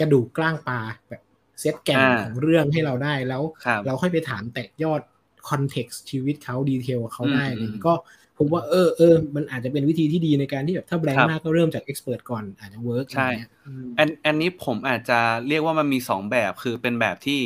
[0.00, 1.22] กระดูกก้างปลาแบบ
[1.60, 5.00] เซตแก่นอ่าของเรื่องให้เราได้แล้วครับเราค่อยไปถามแตกยอด
[5.48, 7.94] context ชีวิตเขา detail เขาได้อืมอะไรอย่างงี้ก็
[8.38, 13.28] ผมว่าเออเออมันอาจจะเป็นวิธีที่ดีในการที่แบบถ้า blank ครัค์บมากก็เริ่มจาก expert ก่อนอาจจะ work ใช่
[13.66, 17.40] อืมอันอันนี้ผมอาจจะเรียกว่ามันมีสองแบบคือเป็นแบบที่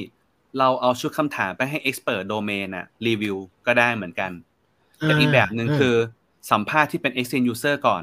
[0.59, 4.33] เราเอาชุดคำถามไปให้ expert domain อะรีวิวก็ได้เหมือนกัน
[5.05, 5.95] แต่อีกแบบหนึ่งคือ
[6.51, 8.03] สัมภาษณ์ที่เป็น extreme user ก่อน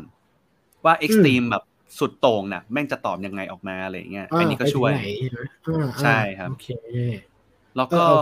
[0.86, 1.63] ว่า extreme แบบ
[2.00, 6.65] สุดโต่งน่ะ แม่งจะตอบยังไงออกมาอะไรอย่างเงี้ยอันนี้ก็ช่วยไปถึงไหนใช่ไหมอ่าใช่ครับ โอเค
[7.75, 8.15] แล้วก็เออ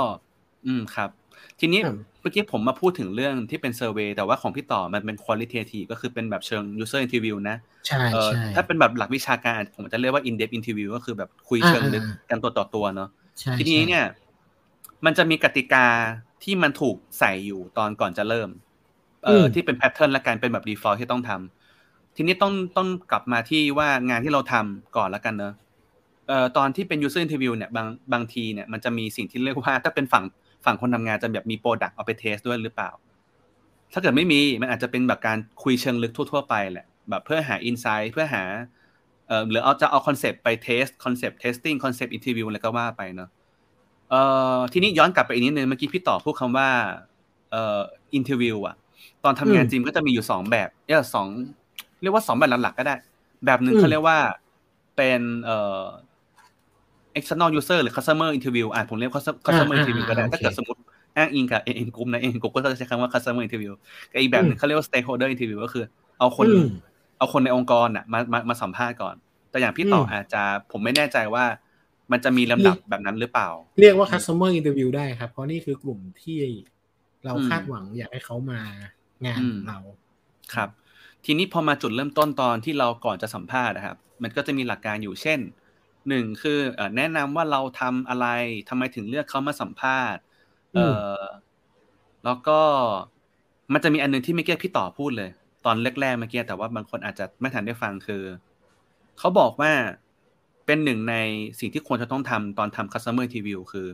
[0.65, 1.10] อืมครับ
[1.59, 7.57] ทีนี้ครับเมื่อกี้ผมมาพูดถึงเรื่องที่เป็น survey แต่ว่าของพี่ต่อมันเป็น qualitative ก็คือเป็นแบบเชิง user interview นะ
[7.88, 13.09] ใช่เออใช่ถ้าเป็นแบบหลักวิชาการ ผมจะเรียกว่า in depth interview ก็คือแบบคุยอ่าเชิงลึกอ่ากันตัวต่อตัวเนาะ
[13.39, 14.05] ใช่ทีนี้ใช่เนี่ย
[15.05, 15.85] มันจะมีกติกา
[16.43, 18.50] ที่มันถูกใส่อยู่ตอนก่อนจะเริ่ม
[19.25, 25.53] เอ่ออที่เป็นแพทเทิร์นและการเป็นแบบ default ที่ต้องทำทีนี้ต้องต้องกลับมาที่ว่างานที่เราทำก่อนแล้วกันเนอะ
[26.27, 30.24] เอ่อตอนที่เป็น user interview เนี่ยบางบางทีเนี่ยมันจะมีสิ่งที่เรียกว่าถ้าเป็นฝั่ง
[30.66, 32.92] ฝั่งคนทำงานจะแบบมี product เอาไป test ด้วยหรือเปล่า
[33.94, 38.44] ถ้าเกิดไม่มีมันอาจจะเป็นแบบการคุยเชิงลึกทั่ว ๆ ไปแหละแบบเพื่อหา insight เพื่อหา
[39.28, 43.30] เอ่อหรือเอาจะเอา concept ไป test concept testing concept interview อะไรก็ว่าไปเนาะ
[44.10, 44.22] เอ่
[44.58, 46.70] อทีนี้ย้อนกลับไปอีกนิดนึงเมื่อกี้พี่ต่อพูดคำว่า
[47.51, 47.80] เอ่อ
[48.14, 48.75] interview อะ
[49.24, 51.28] ตอนทำงานอืมจริงก็จะมีอยู่สองแบบเออสอง
[52.01, 52.96] เรียกว่าสองแบบหลักๆก็ได้
[53.46, 54.18] แบบหนึ่งอืมเขาเรียกว่า
[54.96, 55.82] เป็นเอ่อ
[57.20, 59.12] external user หรือ customer interview อะผมเรียก
[59.46, 60.80] customer อ่า interview ก็ได้อ่าถ้าเกิดโอเคสมมติ
[61.18, 63.74] อ้างอิงกับ AN group นะ AN group ก็จะใช้คำว่า customer interview
[64.12, 65.84] กับอีกแบบหนึ่งเขาเรียกว่า stakeholder interview ก็คือ
[66.20, 66.70] เอาคนอืม
[67.18, 69.16] เอาคนในองค์กรน่ะมามามาสัมภาษณ์ก่อน
[69.50, 71.46] แต่อย่างพี่ต่ออมอาจจะผมไม่แน่ใจว่า
[72.12, 73.50] มันจะมีลำดับแบบนั้นหรือเปล่า
[73.82, 76.40] เรียกว่า customer interview ได้ครับ เพราะนี่คือกลุ่มที่
[77.25, 78.62] เราอืมคาดหวังอยากให้เขามา
[79.25, 79.80] งานอืมเรา
[80.54, 80.70] ครับ
[81.25, 85.40] ทีนี้พอมาจุดเริ่มต้นตอนที่เราก่อนจะสัมภาษณ์นะครับ มันก็จะมีหลักการอยู่เช่น
[86.09, 88.27] หนึ่งคือเอ่อแนะนำว่าเราทำอะไร
[88.70, 90.22] ทำไมถึงเลือกเขามาสัมภาษณ์
[90.74, 91.25] เอ่ออ
[92.25, 92.59] แล้วก็
[93.74, 95.29] มันจะมีอันหนึงที่ไม่เกี้พี่ต่อพูดเลย
[95.65, 98.24] ตอนแรกๆเมื่อกี้แต่ว่าบางคนอาจจะไม่ทันได้ฟังคือ
[99.20, 99.72] เขาบอกว่า
[100.65, 101.15] เป็นหนึ่งใน
[101.59, 103.87] สิ่งที่ควรจะต้องทำตอนทำ customer interview คือ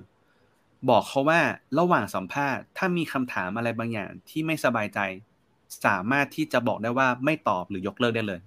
[0.90, 1.40] บอกเขาว่า
[1.80, 5.00] ระหว่างสัมภาษณ์ ถ้ามีคำถามอะไรบางอย่างที่ไม่สบายใจ
[5.86, 8.40] สามารถที่จะบอกได้ว่าไม่ตอบหรือยกเลิกได้เลย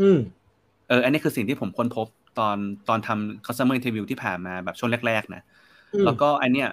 [0.00, 0.18] อืม
[0.88, 2.06] เออ อันนี้คือสิ่งที่ผมค้นพบ
[2.38, 2.56] ตอน
[2.88, 5.42] ตอนทำ customer interview ที่ผ่านมาแบบช่วงแรก ๆ นะ
[5.94, 6.68] อืมแล้วก็อันเนี้ย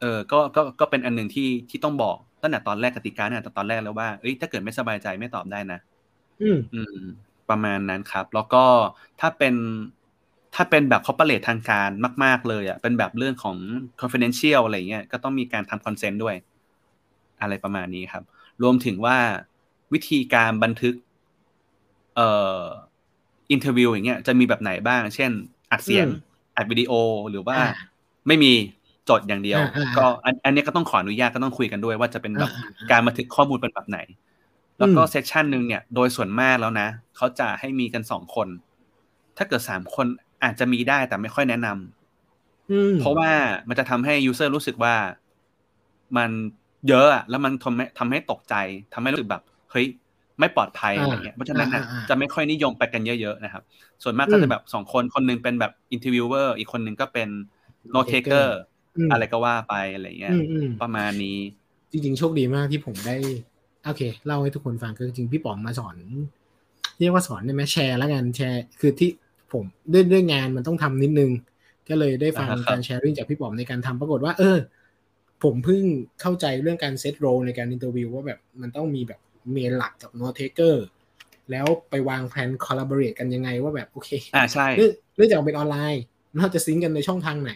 [0.00, 5.78] เออก็ก็ก็เป็นอันหนึ่งที่ที่ต้องบอกตั้งแต่ตอนแรกกติกาเนี่ยแต่ตอนแรกแล้วว่าเอ้ยถ้าเกิดไม่สบายใจไม่ตอบได้นะ
[6.42, 6.98] อืมอืม
[7.50, 8.64] ประมาณนั้นครับ แล้วก็
[9.20, 9.54] ถ้าเป็น
[10.54, 11.90] ถ้าเป็นแบบ corporate ทางการ
[12.24, 13.56] มาก ๆ เลยอะเป็นแบบเรื่องของ
[14.00, 16.34] confidential อะไรเงี้ยก็ต้องมีการทำ consent ด้วย
[17.40, 18.24] อะไรประมาณนี้ครับ
[18.62, 19.18] รวมถึงว่า
[19.92, 20.94] วิธีการบันทึก
[22.16, 22.28] เอ่
[22.60, 22.62] อ
[23.50, 25.30] interview อย่างเงี้ยจะมีแบบไหนบ้าง เช่น
[25.70, 26.10] อัดเสียงอืม
[26.56, 26.92] อัดวิดีโอ
[27.30, 28.52] หรือว่าอ่าไม่มี
[29.08, 33.98] จดอย่างเดียวอ่าอ่าก็อันอันนี้ก็ต้องขออนุญาตก็ต้องคุยกันด้วยว่าจะเป็นแบบอ่าอ่าอ่าการบันทึกข้อมูลเป็นแบบไหน
[34.78, 38.48] แล้วก็อืม session หนึ่งเนี่ยโดยส่วนมากแล้วนะเขาจะให้มีกันสองคน
[39.36, 40.06] ถ้าเกิดสามคน
[40.44, 43.30] อาจจะมีได้แต่ไม่ค่อยแนะนำอืมเพราะว่า
[43.68, 44.94] มันจะทำให้ user รู้สึกว่า
[46.16, 46.30] มัน
[46.88, 48.54] เยอะอะแล้วมันทำให้ทำให้ตกใจ
[48.94, 49.86] ทำให้รู้สึกแบบเฮ้ย
[50.40, 53.62] ไม่ปลอดภัยอะไรเงี้ยเพราะฉะนั้นน่ะอ่าอ่าอ่าจะไม่ค่อยนิยมไปกันเยอะๆนะครับ
[54.02, 57.28] ส่วนมากก็อืจะแบบสองคนคนหนึ่งเป็นแบบ interviewer อีกคนหนึ่งก็เป็น
[57.94, 58.46] no taker
[59.08, 61.38] มอะไรก็ว่าไปอะไรเงี้ยอืมอืมประมาณนี้
[61.90, 63.16] จริงๆ โชคดีมากที่ผมได้
[63.84, 65.96] โอเค เล่าให้ทุกคนฟังคือจริงๆพี่ป๋องมาสอน
[66.98, 69.10] เรียกว่าสอนได้ไหมแชร์แล้วกันแชร์ คือที่
[69.52, 71.30] ผมด้วยด้วยงานมันต้องทำนิดนึง
[71.88, 74.58] ก็เลยได้ฟังอ่าครับการ sharing จากพี่ป๋อมในการทำปรากฏว่า เออ
[75.44, 75.82] ผมเพิ่ง
[76.20, 79.20] เข้าใจเรื่องการ set role ในการ interview ว่าแบบมันต้องมีแบบ
[79.52, 80.86] main หลักกับ note taker
[81.50, 86.02] แล้วไปวางแผน collaborate กันยังไงว่าแบบโอเคอ่าใช่เรื่องเรื่องจากเป็นออนไลน์
[86.36, 87.52] เราจะ sync กันในช่องทางไหน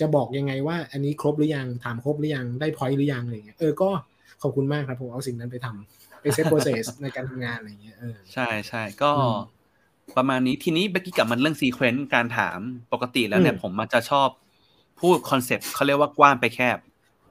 [0.00, 3.88] จะบอกยังไงว่าอันนี้ครบหรือยังถามครบหรือยังได้ point หรือยังอะไรเงี้ยเออก็
[4.42, 9.36] ขอบคุณมากครับผมเอาสิ่งนั้นไปทำไป set process ในการทำงานอะไรเงี้ยเออใช่ใช่ก็อืม
[10.16, 12.58] ประมาณนี้ทีนี้เมื่อกี้กลับมันเรื่อง sequence การถาม
[12.92, 14.28] ปกติแล้วเนี่ยอืมผมมันจะชอบ
[15.00, 16.78] พูด concept เขาเรียกว่ากว้างไปแคบ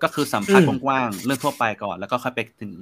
[0.04, 2.74] ก็คือสัมภาษณ์อืมกว้างๆเรื่องทั่วไปก่อน แล้วก็ค่อยไปถึง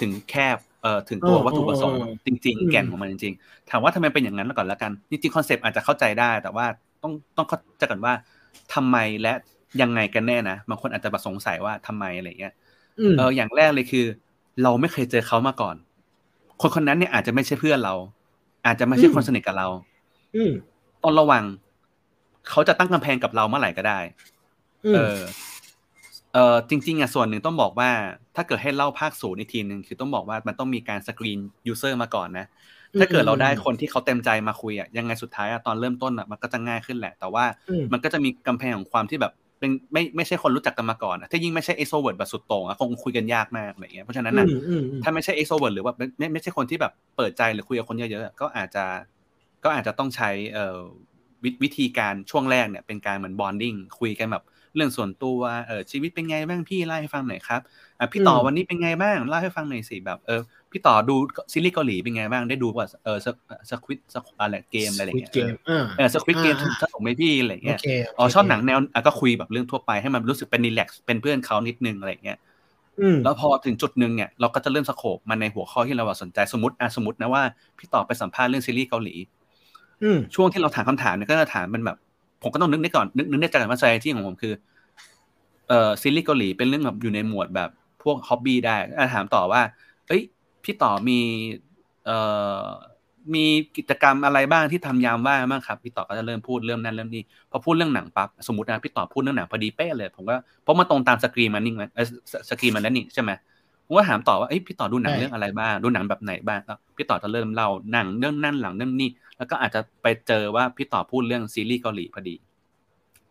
[0.00, 6.66] ถึงแคบเอ่อถึงตัวเออวัตถุประสงค์เออเออจริงอืมๆแก่นของมันจริง ๆ ถามว่าทำไมเป็นอย่างนั้นก่อนแล้วกันจริงๆ concept อาจจะเข้าใจได้ แต่ว่า
[7.02, 8.14] ต้องต้องเข้าใจก่อนว่า
[8.74, 9.32] ทำไมและ
[9.82, 12.54] ยังไงกันแน่นะบางคนอาจจะแบบสงสัยว่าทำไมอะไรเงี้ย
[13.00, 14.06] อืมเอออย่างแรกเลยคือ
[14.62, 15.76] เราไม่เคยเจอเขามาก่อน
[16.60, 17.94] คนคนนั้นเนี่ยอาจจะไม่ใช่เพื่อนเรา
[18.66, 19.68] อาจจะไม่ใช่อืมคนสนิทกับเรา
[20.36, 20.52] อืม
[21.02, 21.44] ต้องระวัง
[22.48, 23.98] เขาจะตั้งกำแพงกับเราเมื่อไหร่ก็ได้
[24.84, 25.18] อืมเออ
[26.36, 27.90] เออจริงๆอะส่วนหนึ่งต้องบอกว่า
[28.36, 32.46] ถ้าเกิดให้เล่าภาคศูนย์อีกทีหนึ่งคือต้องบอกว่ามันต้องมีการสกรีนยูเซอร์มาก่อนนะ
[32.98, 48.84] ถ้าเกิดเราได้คนที่เขาเต็มใจมาคุยอะยังไงสุดท้ายอะตอนเริ่มต้นอะมันก็จะง่ายขึ้นแหละ แต่ว่าอืมมันก็จะมีกำแพงของความที่แบบเป็นไม่ไม่ใช่คนรู้จักกันมาก่อนอะถ้ายิ่งไม่ใช่ extrovert แบบสุดโต่งอะคงคุยกันยากมากอะไรเงี้ยเพราะฉะนั้นอืน่ะมอืมอืมถ้าไม่ใช่ extrovert หรือว่าไม่ไม่ไม่ใช่คนที่แบบเปิดใจหรือคุยกับคนเยอะๆอะก็อาจจะ
[49.64, 50.78] ก็อาจจะต้องใช้เอ่อ
[51.44, 54.44] วิวิธีการช่วงแรกเนี่ยเป็นการเหมือน bonding คุยกันแบบ
[54.76, 57.60] เรื่องส่วนตัวเออชีวิตเป็นไงบ้างพี่เล่าให้ฟังหน่อยครับ
[57.98, 60.40] อะพี่ต่อวันนี้เป็นไงบ้างเล่าให้ฟังหน่อยสิแบบเออ
[60.72, 61.12] พี่ต่อดู
[61.52, 63.18] ซีรีส์เกาหลีเป็นไงบ้างได้ดูว่าเออ
[63.70, 63.98] สควิต
[64.40, 67.84] อะไรเกมอะไรอย่างเงี้ยเกมอ่าเออสควิตเกมอ่าสนุกไหมพี่อะไรอย่างโอเงี้ยเค
[68.16, 72.38] อ๋อชอบหนังแนวอะก็คุยแบบเรื่องทั่วไปให้มันรู้สึกเป็นรีแลกซ์เป็นเพื่อนเขานิดนึงอะไรอย่างเงี้ย
[73.00, 77.42] อืมแล้วพอถึงจุดหนึ่งเนี่ยเราก็จะเริ่มสโคบมันในหัวข้อที่เราสนใจสมมติอะสมมตินะว่า
[77.78, 79.14] พี่ต่อไปสัมภาษณ์เรื่องซีรีส์เกาหลี
[80.02, 81.96] อืมช่วงที่เราถามคำถามเนี่ยก็จะถามเป็นแบบ
[82.46, 84.54] ผมก็ต้องนึกในก่อนนึกนึกในใจก่อนว่า strategy ของผมคือ
[85.68, 87.70] เอ่อซีรีส์เกาหลีเป็นเรื่องแบบอยู่ในหมวดแบบ
[88.02, 88.76] พวกฮ็อบบี้ได้
[89.14, 89.62] ถามต่อว่า
[90.08, 90.22] เอ้ย
[90.64, 91.18] พี่ต่อมี
[92.04, 92.16] เอ่
[92.60, 92.62] อ
[93.34, 93.44] มี
[93.76, 101.88] กิจกรรมอะไรบ้างที่ทำยามว่างบ้างครับ พี่ต่อก็จะเริ่มพูดเริ่มนั่นเริ่มนี่พอพูดเรื่องหนังปั๊บสมมตินะพี่ต่อพูดเรื่องหนังพอดีเป๊ะเลย ผมก็เพราะมันตรงตามสกรีนมันนิ่งมัน
[102.50, 103.30] สกรีนมันนั่นนี่ใช่ไหม
[103.86, 112.34] ผมก็ถามต่อว่าเอ้ยพี่ต่อดูหนังเรื่องอะไรบ้างดูหนังแบบไหนบ้างแล้วพี่ต่อจะเริ่มเล่าหนังเรื่องนั่นหลังเรื่องนี่ แล้วก็อาจจะไปเจอว่าพี่ต่อพูดเรื่องซีรีส์เกาหลีพอดี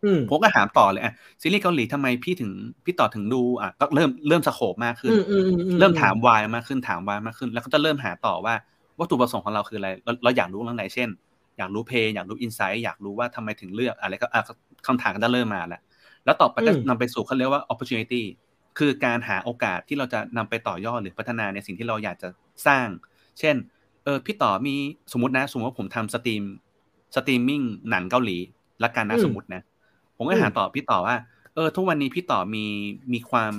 [0.03, 2.51] อืมผมก็ถามต่อเลยอะซีรีส์เกาหลีทำไมพี่ถึง
[2.85, 8.53] พี่ต่อถึงดูอะก็เริ่มเริ่มสโคบมากขึ้นอืมอืมอืมอืมเริ่มถามวายมากขึ้นถามวายมากขึ้น แล้วก็จะเริ่มหาต่อว่า
[8.99, 11.09] วัตถุประสงค์ของเราคืออะไร เราเราอยากรู้เรื่องไหนเช่น
[11.57, 14.41] อยากรู้เพลงอยากรู้อินไซต์อยากรู้ว่าทำไมถึงเลือกอะไรก็อะ
[14.87, 15.81] คำถามก็จะเริ่มมาแล้ว
[16.25, 18.21] แล้วต่อไปก็นำไปสู่เขาเรียกว่า opportunity
[18.79, 22.29] คือการหาโอกาสที่เราจะนำไปต่อยอดหรือพัฒนาในสิ่งที่เราอยากจะ
[22.67, 22.87] สร้าง
[23.39, 23.55] เช่น
[24.05, 24.75] เออพี่ต่อมี
[25.13, 26.43] สมมตินะ สมมติว่าผมทำ stream
[27.15, 28.37] streaming หนังเกาหลี
[28.83, 29.61] ละกันนะอืมสมมตินะ
[30.17, 31.15] ผมก็ถามต่อพี่ต่อว่า
[31.55, 32.65] เออ ทุกวันนี้พี่ต่อมี
[33.13, 33.53] มีความ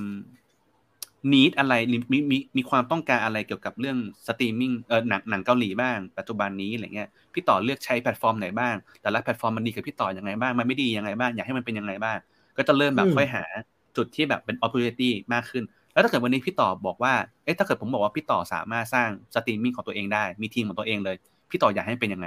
[1.32, 12.16] need อะไรมีมีมีมีความต้องการอะไรเกี่ยวกับเรื่องสตรีมมิ่งเออหนังหนังเกาหลีบ้าง ปัจจุบันนี้อะไรเงี้ยพี่ต่อเลือกใช้แพลตฟอร์มไหนบ้าง แต่ละแพลตฟอร์มมันดีกับพี่ต่อยังไงบ้าง มันไม่ดียังไงบ้าง อยากให้มันเป็นยังไงบ้าง
[12.56, 13.44] ก็จะเริ่มแบบอืมค่อยหา
[13.96, 15.64] จุดที่แบบเป็น opportunity มากขึ้น
[15.96, 17.12] แล้วถ้าเกิดวันนี้พี่ต่อบอกว่า
[17.44, 21.16] เอ๊ะถ้าเกิดผมบอกว่าพี่ต่อสามารถสร้างสตรีมมิ่งของตัวเองได้ มีทีมของตัวเองเลย
[21.50, 22.26] พี่ต่ออยากให้เป็นยังไง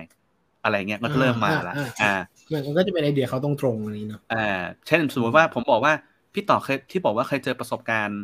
[0.64, 2.14] อะไรเงี้ยมันก็เริ่มมาละอ่าอ่า
[2.54, 5.94] มันก็จะเป็นไอเดียเขาตรงๆอันนี้เนาะอ่าเช่นสมมติว่าผมบอกว่า
[6.34, 8.22] พี่ต่อเคยที่บอกว่าเคยเจอประสบการณ์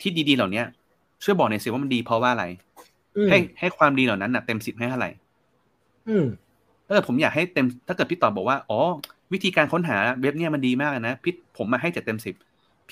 [0.00, 0.66] ที่ดีๆเหล่าเนี้ย
[1.24, 2.44] ช่วยบอกหน่อยสิว่ามันดีเพราะว่าอะไร
[3.16, 5.10] อืมให้ให้ความดีเหล่านั้นน่ะเต็มสิบให้เท่าไหร่
[6.08, 6.26] อืม
[6.86, 8.78] ถ้าเกิดผมอยากให้เต็ม ถ้าเกิดพี่ต่อบอกว่า อ๋อ
[9.32, 12.34] วิธีการค้นหาเว็บเนี่ยมันดีมากเลยนะพี่ผมมาให้เจ็ดเต็มสิบ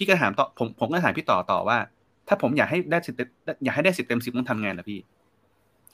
[0.00, 1.78] พี่ก็ถามต่อผมผมก็ถามพี่ต่อต่อว่า
[2.28, 3.14] ถ้าผมอยากให้ได้สิบ
[3.64, 4.98] อยากให้ได้สิบเต็มสิบต้องทำไงล่ะพี่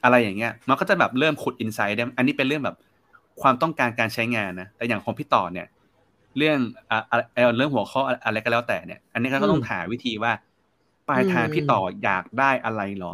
[0.04, 2.76] อะไรอย่างเงี้ย มันก็จะแบบเริ่มขุดอินไซด์ได้อันนี้เป็นเรื่องแบบ
[3.40, 5.66] ความต้องการการใช้งานนะแต่อย่างของพี่ต่อเนี่ย
[6.36, 6.58] เรื่อง
[6.90, 10.32] อ่าอ่าเรื่องหัวข้ออะไรก็แล้วแต่เนี่ย อันนี้ก็ต้องหาวิธีว่า
[11.08, 13.12] ปลายทางพี่ต่ออยากได้อะไรเหรอ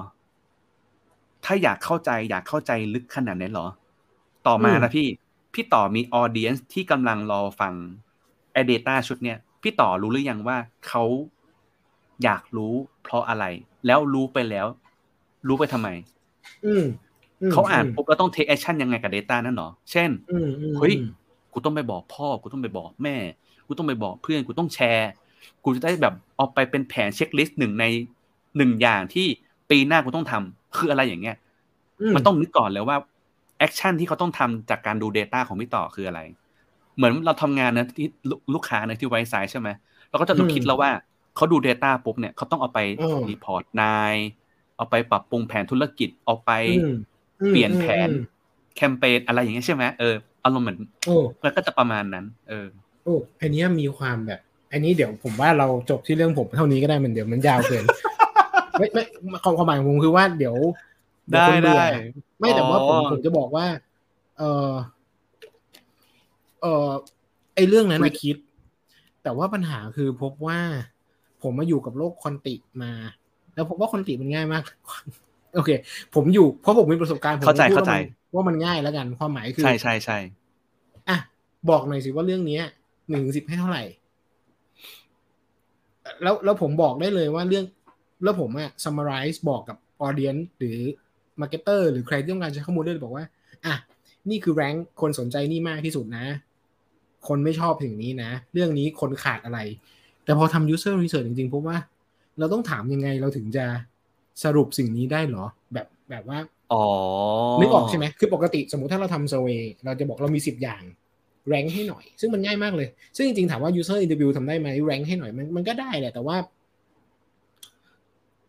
[1.44, 3.66] ถ้าอยากเข้าใจอยากเข้าใจลึกขนาดนั้นเหรอ
[4.46, 5.06] ต่อมานะพี่
[5.54, 7.72] พี่ต่อมีออเดียนที่กำลังรอฟัง
[8.52, 10.56] ไอ data ชุดเนี้ย พี่ต่อรู้หรือยังว่า
[10.88, 11.04] เขา
[12.24, 13.44] อยากรู้เพราะอะไร
[13.86, 14.66] แล้วรู้ไปแล้ว
[15.48, 15.88] รู้ไปทำไม
[16.66, 16.84] อืม
[17.48, 20.94] มเขาอ่านปุ๊บแล้วต้อง take action ยังไงกับ Data นั่นเหรอ เช่นอืมอืมเฮ้ย
[21.52, 23.16] กูต้องไปบอกพ่อ กูต้องไปบอกแม่
[23.66, 25.10] กูต้องไปบอกเพื่อน กูต้องแชร์
[25.64, 27.84] กูจะได้แบบเอาไปเป็นแผน checklist หนึ่งใน
[28.56, 29.26] หนึ่งอย่างที่
[29.70, 31.36] ปีหน้ากูต้องทำคืออะไรอย่างเงี้ย
[32.14, 32.96] มันต้องนึกก่อนเลยว่า
[33.58, 36.20] action ที่เขาต้องทำจากการดู Data ของพี่ต่อคืออะไร
[36.96, 39.68] เหมือนเราทำงานนะที่ดูลูกค้านะที่ Wisesight ใช่ไหม
[40.10, 40.90] เราก็จะต้องคิดแล้วว่า
[41.36, 42.80] เขาดู Data ปุ๊บเนี่ยเขาต้องเอาไป
[43.28, 44.14] report นาย
[44.76, 46.94] เอาไปปรับปรุงแผนธุรกิจเอาไปอืม
[47.40, 48.24] อืมเปลี่ยนแผนอืม
[48.76, 52.66] แคมเปญอะไรอย่างเงี้ยใช่ไหมเอออารมณ์เหมือนโอ้มันก็จะประมาณนั้น เออ
[53.02, 54.40] โอ้อันเนี้ยมีความแบบ
[54.72, 57.84] อันนี้เดี๋ยวผมว่าเราจบที่เรื่องผมเท่านี้ก็ได้มันเดี๋ยวมันยาวเกิน
[58.78, 59.02] ไม่ไม่
[59.44, 60.56] ความความหมายของผมคือว่าเดี๋ยว
[61.28, 62.00] เยวได้คนเบื่อได้
[62.38, 63.66] ไม่แต่ว่าผมอ๋อผมจะบอกว่า
[64.38, 64.70] เออ
[66.62, 66.90] เออ
[67.54, 68.36] ไอเรื่องนั้นนะคิด
[69.22, 70.58] แต่ว่าปัญหาคือพบว่า
[71.42, 72.92] ผมมาอยู่กับโลกคอนติมา
[73.54, 74.62] แล้วพบว่าคอนติมันง่ายมาก
[75.54, 75.70] โอเค
[76.14, 80.18] ผมอยู่เพราะผมมีประสบการณ์ผมเข้าใจพูดเข้าใจว่ามันว่ามันง่ายแล้วกันความหมายคือ ใช่ใช่ใช่
[81.08, 81.18] อะ
[81.70, 82.64] บอกหน่อยสิว่าเรื่องเนี้ย
[83.10, 83.84] หนึ่งถึงสิบให้เท่าไหร่
[86.22, 87.64] แล้วแล้วผมบอกได้เลยว่าเรื่อง
[88.22, 90.78] แล้วผมอะ summarize บอกกับ audience หรือ
[91.40, 93.24] marketer หรือใครที่ต้องการใช้ข้อมูลได้เลยบอกว่า
[93.66, 93.74] อะ
[94.30, 96.24] นี่คือ rank คนสนใจนี่มากที่สุดนะ
[97.28, 99.58] คนไม่ชอบสิ่งนี้นะ เรื่องนี้คนขาดอะไร
[100.24, 101.76] แต่พอทำ user research จริงๆพบว่า
[102.38, 103.64] เราต้องถามยังไงเราถึงจะ
[104.44, 106.38] สรุปสิ่งนี้ได้เหรอ แบบแบบว่า
[106.72, 106.84] อ๋อ
[107.60, 110.82] นึกออกใช่ไหมคือปกติสมมุติถ้าเราทำ survey เราจะบอกเรามีสิบอย่าง
[111.52, 116.36] rank ให้หน่อย ซึ่งมันง่ายมากเลย ซึ่งจริงๆ ถามว่า user interview ทำได้ไหม rank ให้หน่อยมันมันก็ได้แหละ แต่ว่า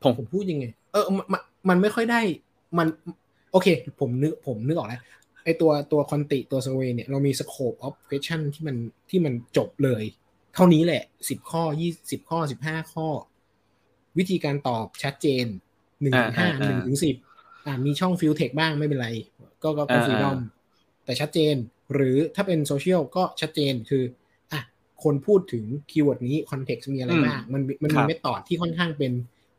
[0.02, 2.22] ผมผมพูดยังไง เออ มันมันมันไม่ค่อยได้
[2.78, 2.88] มัน
[3.52, 3.68] โอเค
[4.00, 5.02] ผมนึกผมนึกออกแล้ว
[5.44, 8.76] ไอตัวตัวคอนติตัว survey เนี่ยเรามี scope of question ที่มัน
[9.10, 10.04] ที่มันจบเลย
[10.54, 13.08] เท่านี้แหละสิบข้อยี่สิบข้อสิบห้าข้อ
[14.18, 15.46] วิธีการตอบชัดเจน
[16.02, 17.16] หนึ่งถึงห้าอ่าหอ่านึ่งถึงสิบ
[17.66, 19.10] อ่ามีช่องฟิลเทคบ้างไม่เป็นไร
[19.64, 20.38] ก็ก็ก็อ่า freedom
[21.06, 21.56] แต่ชัดเจน
[21.94, 24.04] หรือถ้าเป็นโซเชียลก็ชัดเจนคือ
[24.52, 24.62] อะ
[25.04, 29.12] คนพูดถึง keyword นี้ context มีอะไรอืมบ้างมันมันมีครับเมธอดที่ค่อนข้างเป็น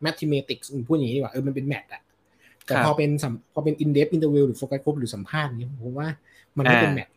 [0.05, 2.01] mathematics พูดอย่างนี้ดีกว่าเออมันเป็น math อะ
[2.67, 6.09] แต่ครับพอเป็นสัมพอเป็น in depth interview หรือโฟกัสกลุ่มหรือสัมภาษณ์เนี้ยผมว่า
[6.57, 7.09] มันไม่เป็นอ่า math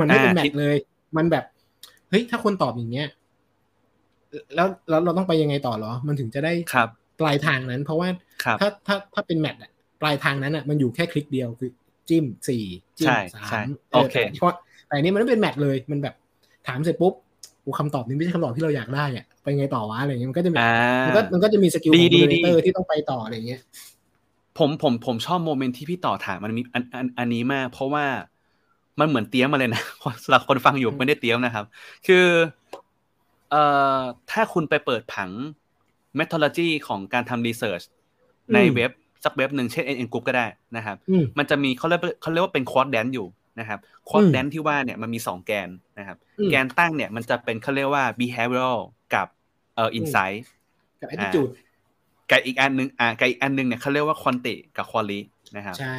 [0.00, 0.76] มันไม่เป็นอ่า math เลย
[1.16, 1.44] มันแบบ
[2.10, 3.08] เฮ้ยถ้าคนตอบอย่างเงี้ย
[4.54, 6.88] แล้วแล้วเราต้องไปยังไงต่อเหรอ มันถึงจะได้ครับ
[7.20, 8.08] ปลายทางนั้น เพราะว่า
[8.44, 9.70] ครับถ้าถ้าถ้าเป็น math อะ
[10.02, 11.70] ปลายทางนั้นอะมันอยู่แค่คลิกเดียวคือ
[12.08, 12.64] จิ้มสี่
[12.98, 14.52] จิ้ใช่มสาใช่มโอเคแต่เพราะ
[14.86, 16.14] แต่อันนี้มันไม่เป็น math เลยมันแบบ
[16.66, 17.14] ถามเสร็จปุ๊บ
[17.62, 20.62] โอ้คำตอบนี้ไม่ใช่คำตอบที่เราอยากได้อะไปไงต่อวะอะไรเงี้ยมันก็จะมีอ่า
[21.04, 23.60] มันก็มันก็จะมีสกิลดีของดี moderator ที่ต้องไปต่ออะไรเงี้ย
[24.62, 28.06] ผมผมผมชอบ moment ที่พี่ต่อถามมันมีอันอันอันนี้มาก เพราะว่า
[29.00, 29.82] มันเหมือนเตรียมมาเลยนะ
[30.22, 31.64] สำหรับคนฟังอยู่อืมไม่ได้เตรียมนะครับ
[32.06, 32.26] คือ
[33.50, 33.62] เอ่
[33.98, 35.30] อถ้าคุณไปเปิดผัง
[36.18, 37.84] methodology ของการทำ research
[38.54, 38.90] ในเว็บ
[39.24, 40.46] สักเว็บหนึ่งเช่น NN Group ก็ได้
[40.76, 43.26] นะครับอืมมันจะมีเขาเรียกเขาเรียกว่าเป็น quadrant อยู่
[43.60, 48.78] นะครับ quadrant ที่ว่าเนี่ยมันมีสองแกนนะครับอืมแกนตั้งเนี่ยมันจะเป็นเขาเรียกว่า behavioral
[49.14, 49.26] กับ
[49.74, 50.38] เอ่อ insight
[51.00, 51.50] กับ attitude
[52.32, 55.20] กับอีกอันหนึงอ่ากับอีกอันหนึงเนี่ยเขาเรียกว่า quanti กับ quali
[55.56, 55.96] นะครับใช่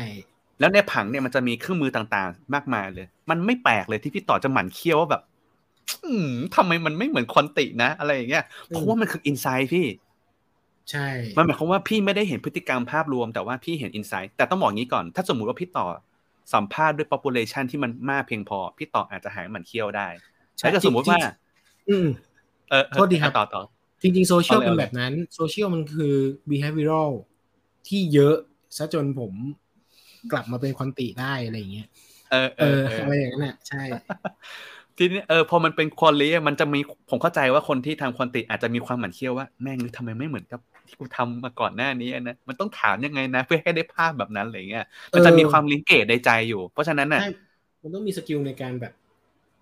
[0.59, 5.21] แล้วในผังเนี่ยมันจะมีเครื่องมือต่างๆ มากมายเลย มันไม่แปลกเลยที่พี่ต่อจะหมั่นเคี้ยวว่าแบบ
[6.05, 9.87] อืมทำไมมันไม่เหมือน quanti นะ อะไรอย่างเงี้ยเพราะว่ามันคือ insight พี่
[10.91, 15.85] ใช่ มันหมายความว่าพี่ไม่ได้เห็นพฤติกรรมภาพรวมแต่ว่าพี่เห็น insight แต่ต้องบอกงี้ก่อน ถ้าสมมุติว่าพี่ต่อ
[16.53, 20.07] สัมภาษณ์ด้วย population ที่มันมากเพียงพอ พี่ต่ออาจจะหายหมั่นเคี้ยวได้
[20.57, 21.19] ใช่แล้วก็สมมุติว่า
[21.89, 22.07] อืม
[22.69, 23.61] เออเออโทษทีครับต่อต่อ
[24.03, 26.15] จริงๆโซเชียลเอาเลยเป็นแบบนั้นโซเชียลมันคือ
[26.51, 27.11] behavioral
[27.87, 28.35] ที่เยอะ
[28.77, 29.33] ซะจนผม
[30.31, 31.87] กลับมาเป็น quanti ได้อะไรอย่างเงี้ย
[32.31, 33.83] เออเอเอออเอออะไรอย่างนั้นน่ะใช่
[34.97, 47.29] ทีนี้เออพอมันเป็น quali มันจะมีผมเข้าใจว่าคนที่ทำ quanti อาจจะมีความหมั่นเคี้ยวว่าแม่งนึกทำไมไม่เหมือนกับที่กูทำมาก่อนหน้านี้อะนะมันต้องถามยังไงนะ เพื่อให้ได้ภาพแบบนั้นอะไรเงี้ยมันจะมีความลิงเกตในใจอยู่ เพราะฉะนั้นน่ะใช่
[47.83, 48.93] มันต้องมี skill ในการแบบ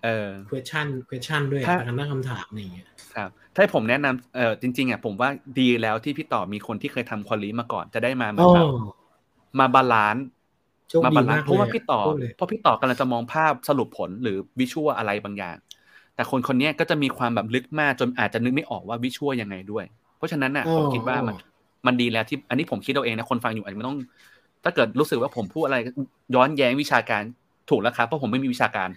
[0.04, 8.68] เออ question question ด้วยถ้าการตั้งคำถามอะไรอย่างเงี้ยครับ ถ้าให้ผมแนะนำเออจริงๆอะผมว่าดีแล้วที่พี่ต่อมีคนที่เคยทำ quali มาก่อนจะได้มาเหมือนแบบ
[9.60, 10.26] มา balance
[10.90, 15.56] โชคดีมาดีบาลามานกซ์เลยเพราะว่าพี่ต่อพูดเลยเพราะพี่ต่อกำลังจะมองภาพสรุปผลหรือ visual อะไรบางอย่าง
[16.16, 19.86] แต่คนคนเนี้ยก็จะมีความแบบลึกมากจนอาจจะนึกไม่ออกว่า visual ยังไงด้วย
[20.18, 21.36] เพราะฉะนั้นน่ะผมคิดว่ามัน
[21.88, 23.98] มันดีแล้วที่อันนี้ผมคิดเอาเองนะคนฟังอยู่อาจจะไม่ต้อง
[24.64, 25.78] ถ้าเกิดรู้สึกว่าผมพูดอะไร
[26.36, 27.24] ย้อนแย้งวิชาการ
[27.70, 28.90] ถูกแล้วครับเพราะผมไม่มีวิชาการ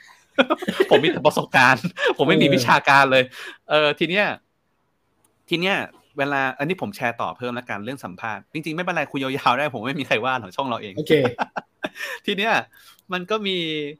[0.90, 1.84] ผมมีแต่ประสบการณ์
[2.18, 3.24] ผมไม่มีวิชาการเลย
[3.70, 4.26] เออทีเนี้ย
[5.48, 5.76] ทีเนี้ย
[6.18, 11.12] เวลาอันนี้ผมแชร์ต่อเพิ่มแล้วกันเรื่องสัมภาษณ์จริงๆ ไม่เป็นไรคุยยาวๆได้ผมไม่มีใครว่าหรอกช่องเราเองโอเค
[12.26, 12.52] ทีเนี้ย
[13.12, 13.56] มันก็มี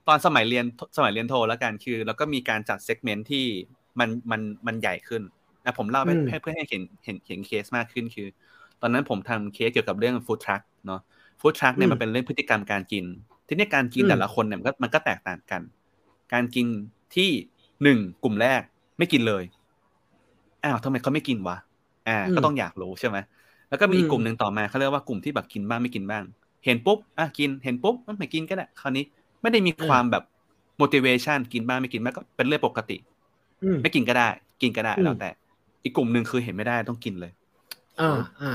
[0.09, 0.65] ตอนสมัยเรียน
[0.97, 3.45] สมัยเรียนโทแล้วกันคือแล้วก็มีการจัด segment ที่
[3.99, 5.23] มันมันมันใหญ่ขึ้น
[5.65, 8.29] นะผมเล่าให้อืมให้เพื่อให้เห็นเห็นเห็นเคสมากขึ้นคือ
[8.81, 11.01] ตอนนั้นผมทำเคสเกี่ยวกับเรื่อง food truck เนาะ
[11.41, 13.05] food truck เนี่ยอืมมันเป็นเรื่องพฤติกรรมการกิน
[13.49, 15.63] ทีนี้การกินอืมแต่ละคนเนี่ยมันก็มันก็แตกต่างกัน
[16.33, 16.67] การกิน
[17.17, 17.31] ที่
[17.83, 18.61] หนึ่งกลุ่มแรก
[18.99, 19.45] ไม่กินเลย
[20.65, 21.57] อ้าวทำไมเขาไม่กินวะ
[22.09, 23.17] อ่า ก็ต้องอยากรู้ใช่ไหม
[23.69, 26.25] แล้วก็มีอีกกลุ่มหนึ่งต่อมาเขาเรียกว่ากลุ่มที่แบบกินบ้างไม่กินบ้าง
[26.65, 29.05] เห็นปุ๊บ อะกิน เห็นปุ๊บไม่กินก็ได้ คราวนี้
[29.43, 30.23] ไม่ได้มีความแบบ
[30.81, 32.97] motivation กินบ้างไม่กินบ้างก็เป็นเรื่องปกติ
[33.63, 34.29] อืมไม่กินก็ได้
[34.63, 35.31] กินก็ได้อืมแล้วแต่
[35.85, 37.33] อีกกลุ่มหนึ่งคือเห็นไม่ได้ต้องกินเลย
[38.01, 38.53] อ่าอ่า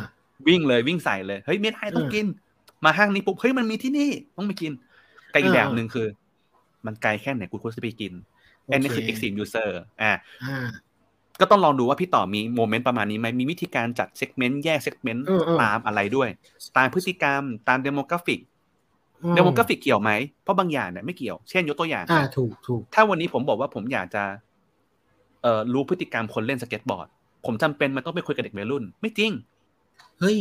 [0.48, 2.26] วิ่งเลยวิ่งใส่เลย เฮ้ยไม่ได้ต้องอ่ากิกิน
[2.86, 4.72] มาห้างนี้ปุ๊บ เฮ้ยมันมีที่นี่ต้องไปกิน
[5.34, 6.08] กับอีกอ่าแบบหนึ่งคือ
[6.86, 8.14] มันไกลแค่ไหนกูควรจะไปกิน
[8.66, 9.70] โอเคอันนี้คือ extreme user
[10.02, 10.12] อ่า
[10.46, 10.68] อ่า
[11.40, 16.30] ก็ต้องลองดูว่าพี่ต่อมี moment ประมาณนี้ไหมมีวิธีการจัด segment แยก segment เออเออตามอะไรด้วย
[16.78, 18.40] ตามพฤติกรรมตาม demographic
[19.24, 20.12] อืม demographic เกี่ยวไหม
[20.44, 24.24] เพราะบางอย่างเนี่ยไม่เกี่ยว เช่นยกตัวอย่างอ่าถูกถูกถ้าวันนี้ผมบอกว่าผมอยากจะ
[25.44, 27.08] เอ่อรู้พฤติกรรมคนเล่นสเก็ตบอร์ด
[27.46, 29.32] ผมจำเป็นมันต้องไปคุยกับเด็กวัยรุ่น ไม่จริง
[30.20, 30.40] เฮ้ย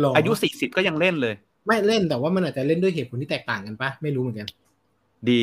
[0.00, 1.34] หรออายุสี่สิบก็ยังเล่นเลย
[1.66, 4.48] ไม่เล่นแต่ว่ามันอาจจะเล่นด้วยเหตุผลที่แตกต่างกันปะไม่รู้เหมือนกัน
[5.30, 5.42] ดี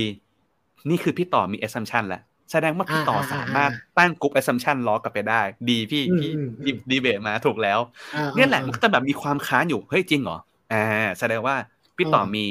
[0.89, 7.79] นี่คือพี่ต่อมี assumption แล้วแสดงว่าพี่ต่ออาอ่าสามารถอ่าตั้งกรุ๊ป assumption ล้อกลับไปได้ ดีพี่อืมพี่อืมดีดีเบตมาถูกแล้ว
[8.15, 10.37] อ่าเนี่ยแหละอ่ามันก็จะแบบมีความค้านอยู่เฮ้ยจริงเหรอ
[10.73, 10.83] อ่า
[11.19, 11.55] แสดงว่า
[11.97, 12.45] พี่ต่อมี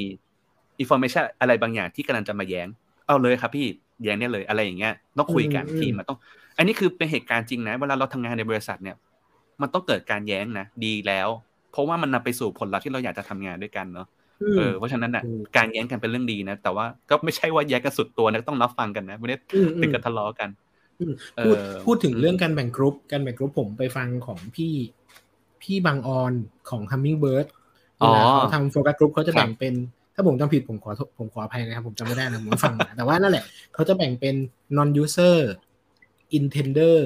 [0.83, 2.69] information อะไรบางอย่างที่กำลังจะมาแย้ง
[3.07, 3.67] เอาเลยครับพี่
[4.03, 6.19] แย้งเนี่ยเลยอะไรอย่างเงี้ยต้องคุยกันทีมมันต้อง
[6.59, 8.97] อันนี้คือเป็นเหตุการณ์จริงนะเวลาเราทำงานในบริษัทเนี่ย
[9.61, 11.29] มันต้องเกิดการแย้งนะดีแล้ว
[11.73, 14.18] เพราะว่ามันนำไปสู่ผลลัพธ์ที่เราอยากจะทำงานด้วยกันเนาะอืม
[14.57, 20.49] เออเพราะฉะนั้นน่ะถูกการแย้งกันเป็นเรื่องดีนะ แต่ว่าก็ไม่ใช่ว่าแย้งกันสุดตัวนะต้องรับฟังกันนะไม่ได้อืมอืมถึงกับทะเลาะกัน
[21.01, 24.75] อืมเอพูดอพูดถึงเรื่องการแบ่งกรุ๊ปการแบ่งกรุ๊ปผมไปฟังของพี่
[25.63, 26.33] พี่บางออน
[26.71, 27.47] ของ Hummingbird
[27.99, 29.75] อ๋อเวลาเขาทำ focus group เขาจะครับแบ่งเป็น
[30.15, 34.35] ถ้าผมจำผิดผมขอโทษผมขออภัยนะครับ ผมจำไม่ได้นะผมฟังมาแต่ว่านั่นแหละ เขาจะแบ่งเป็น
[34.77, 35.39] non user
[36.39, 36.99] intender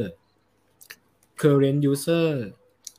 [1.40, 2.28] current user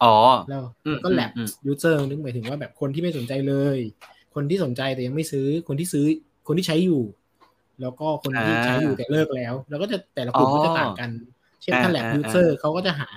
[0.03, 0.15] อ๋อ
[0.49, 3.77] แล้วอืมแล้วก็ lab อืม user นึกหมายถึงว่าแบบคนที่ไม่สนใจเลย
[4.35, 6.05] คนที่สนใจแต่ยังไม่ซื้อ คนที่ซื้อ
[6.47, 7.01] คนที่ใช้อยู่
[7.81, 11.09] แล้วก็คนที่อ่าใช้อยู่แต่เลิกแล้ว แล้วก็จะแต่ละกลุ่มอ๋อก็จะต่างกัน
[11.61, 13.09] เช่นถ้าอ่า lab อ่า user เขาก็จะหา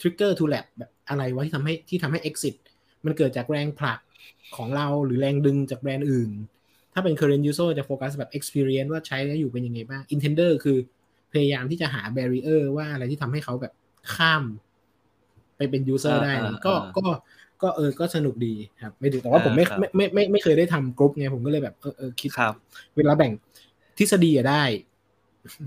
[0.00, 2.54] trigger to lab แบบอะไรวะที่ทำให้ที่ทำให้ exit
[3.04, 3.98] มันเกิดจากแรงผลัก
[4.56, 6.30] ของเราหรือแรงดึงจากแบรนด์อื่น
[6.92, 10.78] ถ้าเป็น current user จะโฟกัสแบบ experience ว่าใช้แล้วอยู่เป็นยังไงบ้าง intender คือ
[11.32, 13.72] พยายามที่จะหา barrier ว่าอะไรที่ทำให้เขาแบบ
[14.14, 14.44] ข้าม
[15.56, 17.06] ไปเป็น user อ่าได้อ่าก็อ่าก็
[17.64, 22.54] ก็เออก็สนุกดีครับ ไม่ถึงแต่ว่าผมไม่อ่าครับไม่ไม่ไม่ไม่เคยได้ทำกรุ๊ปไงผมก็เลยแบบเออเออคิดครับ
[22.96, 23.32] เวลาแบ่ง
[23.98, 24.62] ทฤษฎีอะได้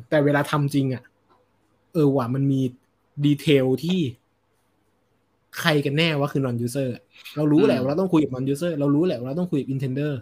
[0.09, 1.03] แต่เวลาทำจริงอะ
[1.93, 2.61] เออว่ะมันมี
[3.25, 3.99] detail ที่
[5.59, 6.89] ใครกันแน่ว่าคือ non user
[7.35, 10.13] เรารู้แหละอืมว่าเราต้องคุยกับ non user เรารู้แหละว่าเราต้องคุยกับ intender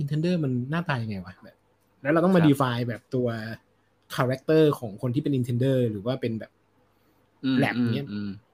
[0.00, 1.56] intender มันหน้าตายังไงวะแบบ
[2.02, 3.28] แล้วเราต้องมา define แบบตัว
[4.14, 6.50] character ของคนที่เป็น intender หรือว่าเป็นแบบ
[7.44, 8.49] อืม lab อืมเนี้ยอืมครับ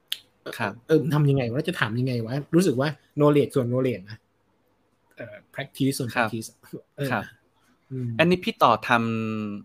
[0.87, 4.17] เออทำยังไงวะจะถามยังไงวะรู้สึกว่า knowledge ส่วน knowledge นะ
[5.17, 6.47] เอ่อ practice ส่วนครับ practice
[6.97, 7.23] เออครับ
[7.91, 8.89] อืมอันนี้พี่ต่อท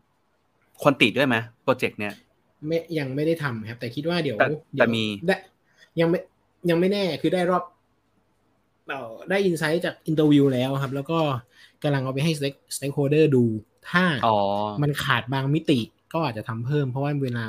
[0.04, 2.14] ำคอนติด้วยไหมโปรเจกต์เนี้ย
[2.66, 5.36] ไม่ยังไม่ได้ทำครับ แต่คิดว่าเดี๋ยวแต่เดี๋ยวแต่มีได้
[6.00, 6.18] ยังไม่
[6.70, 7.64] ยังไม่แน่คือได้รอบ
[8.88, 11.18] เอ่อได้ insight จาก interview แล้วครับ แล้วก็
[11.82, 13.44] กำลังเอาไปให้ stake stakeholder ดู
[13.90, 14.36] ถ้าอ๋อ
[14.82, 15.80] มันขาดบางมิติ
[16.12, 17.44] ก็อาจจะทำเพิ่มเพราะว่าเวลา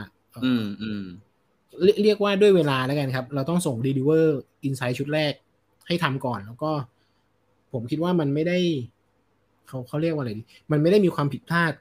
[1.77, 4.25] เอ่อออืมอืมเรียเรียกว่าด้วยเวลาแล้วกันครับ เราต้องส่ง deliver
[4.67, 5.33] insight ชุดแรก
[5.88, 6.71] ให้ทำก่อน แล้วก็
[7.73, 8.59] ผมคิดว่ามันไม่ได้
[9.67, 11.73] เขาเขาเรียกว่าอะไรดีมันไม่ได้มีความผิดพลาด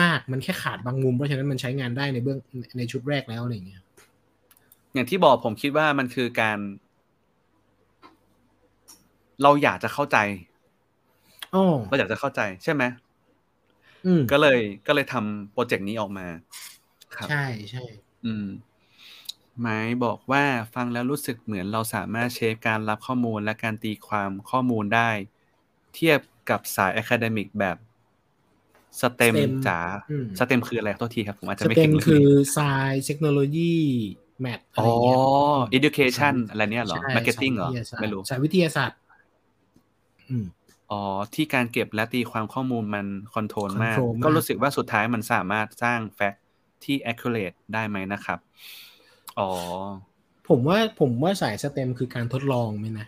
[0.00, 2.38] มากมันแค่ขาดบางมุม เพราะฉะนั้นมันใช้งานได้ในเบื้อง
[2.78, 3.82] ในชุดแรกแล้วอะไรอย่างเงี้ย
[4.94, 6.58] อย่างที่บอกผมคิดว่ามันคือการ
[9.42, 10.18] เราอยากจะเข้าใจ
[11.54, 12.82] อ๋อเราอยากจะเข้าใจใช่ไหม
[14.06, 16.26] อืมก็เลยก็เลยทำโปรเจกต์นี้ออกมา
[17.16, 17.84] ครับ ใช่ใช่
[18.24, 18.46] อืม
[19.62, 25.10] หมายบอกว่าฟังแล้วรู้สึกเหมือนเราสามารถเชฟการรับข้อมูลและการตีความข้อมูลได้
[25.94, 26.18] เทียบ
[26.50, 27.76] กับสายอะคาเดมิกแบบ
[29.00, 29.36] สเต็ม
[29.66, 29.78] จ๋า
[30.10, 33.74] อืมสเต็มคืออะไรขอโทษทีครับ ผมอาจจะสไม่เต็เก่มงเรื่องคือนี้ science technology
[34.44, 35.18] math อะอ๋ไรออย่างเงี้ย
[35.78, 38.98] education อะไรเนี่ยเหรอใช่ marketing เหรอสายวิทยาศาสตไม่รู้ สายวิทยาศาสตร์
[40.30, 40.46] อืม
[40.90, 41.02] อ๋อ
[41.34, 46.42] ที่การเก็บและตีความข้อมูลมันคอนโทรลมาก control มาก ก็รู้สึกว่าสุดท้ายมันสามารถสร้างแฟกต์
[46.84, 48.38] ที่ accurate ได้ไหมนะครับ
[49.36, 49.44] อ๋อ
[50.48, 53.06] ผมว่าผมว่าสายสเต็มคือการทดลองไหมนะ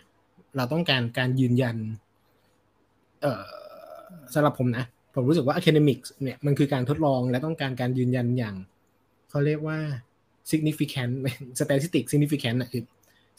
[0.55, 1.77] เราต้องการการยืนยัน
[3.21, 3.43] เอ่อ
[4.33, 4.85] สำหรับผมนะ
[5.15, 8.55] ผมรู้สึกว่า academics เนี่ยมันคือการทดลองและต้องการการยืนยันอย่าง
[9.29, 9.79] เขาเรียกว่า
[10.51, 11.13] significant
[11.59, 12.83] statistic significant อะคือ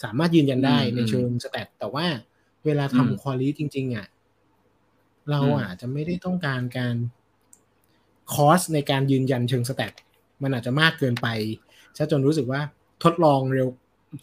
[0.05, 2.07] สามารถยืนยันได้อืมในเชิงสแตทแต่ว่า
[2.67, 4.07] เวลาอืมทำ quality จริง ๆอะ
[5.31, 6.97] เราอืมอาจจะไม่ได้ต้องการการ
[8.35, 9.93] คอสในการยืนยันเชิงสแตท
[10.43, 11.29] มันอาจจะมากเกินไป
[11.97, 12.61] ซะจนรู้สึกว่า
[13.05, 13.69] ทดลองเร็ว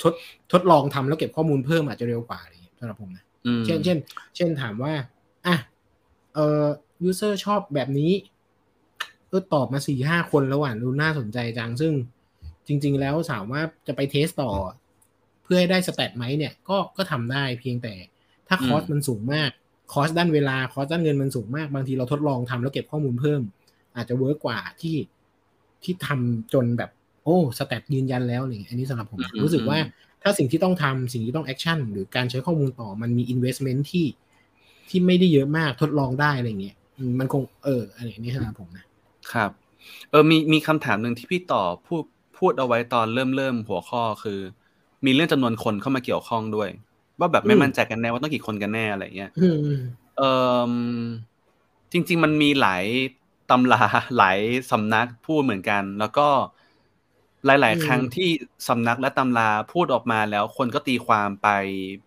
[0.03, 0.13] ทด
[0.53, 3.97] ทดลองทำแล้วเก็บข้อมูลเพิ่มอาจจะเร็วกว่าอะไรอย่างเงี้ยสำหรับผมนะอืมเช่นเช่น
[4.35, 4.93] เช่นถามว่า
[5.47, 5.55] อะ
[6.33, 6.65] เอ่อ
[7.07, 8.11] user ชอบแบบนี้
[9.31, 11.93] ก็ตอบมาสี่ห้าคนแล้วอะดูน่าสนใจจังซึ่ง
[12.67, 14.51] จริง ๆ แล้วถามว่าจะไปเทสต่อ
[15.43, 17.93] เพื่อให้ได้สแตทไหมเนี่ย ก็ก็ทำได้เพียงแต่
[18.47, 19.49] ถ้าคอสอืมมันสูงมาก
[19.93, 23.41] คอสด้านเวลาคอสด้านเงินมันสูงมากบางทีเราทดลองทำแล้วเก็บข้อมูลเพิ่ม
[23.95, 24.97] อาจจะ work กว่าที่
[25.83, 26.89] ที่ทำจนแบบ
[27.25, 34.05] โอ้ stat ยืนยันแล้วนี่อันนี้สำหรับผมนะอืมรู้สึกว่าอืมถ้าสิ่งที่ต้องทำสิ่งที่ต้อง action หรือการใช้ข้อมูลต่อมันมี investment ที่
[34.89, 38.85] ที่ไม่ได้เยอะมากทดลองได้อะไรเงี้ยอืมมันคงเอออะไรอย่างนี้สำหรับผมนะ
[39.31, 39.51] ครับ
[40.09, 42.03] เออมีมีคำถามหนึ่งที่พี่ต่อพูด
[42.37, 44.39] พูดเอาไว้ตอนเริ่มเริ่มหัวข้อคือ
[45.05, 46.69] มีเรื่องจำนวนคนเข้ามาเกี่ยวข้องด้วย
[47.19, 49.75] ว่าแบบไม่มั่นใจกันแน่ว่าต้องกี่คนกันแน่อะไรเงี้ยอืม
[50.17, 50.21] เอ
[50.69, 50.73] อ
[51.91, 52.85] จริง ๆ มันมีหลาย
[53.49, 53.83] ตำรา
[54.17, 54.37] หลาย
[54.71, 56.27] สำนักพูดเหมือนกัน แล้วก็
[57.45, 58.29] หลาย ๆ ครั้งที่
[58.67, 61.47] สำนักและตำราพูดออกมาแล้วคนก็ตีความไป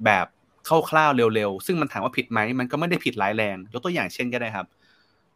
[0.04, 0.26] แบบ
[0.90, 4.66] คร่าวๆเร็ว ๆ ซึ่งมันถามว่าผิดไหมมันก็ไม่ได้ผิดร้ายแรงยกตัวอย่างเช่นก็ได้ครับ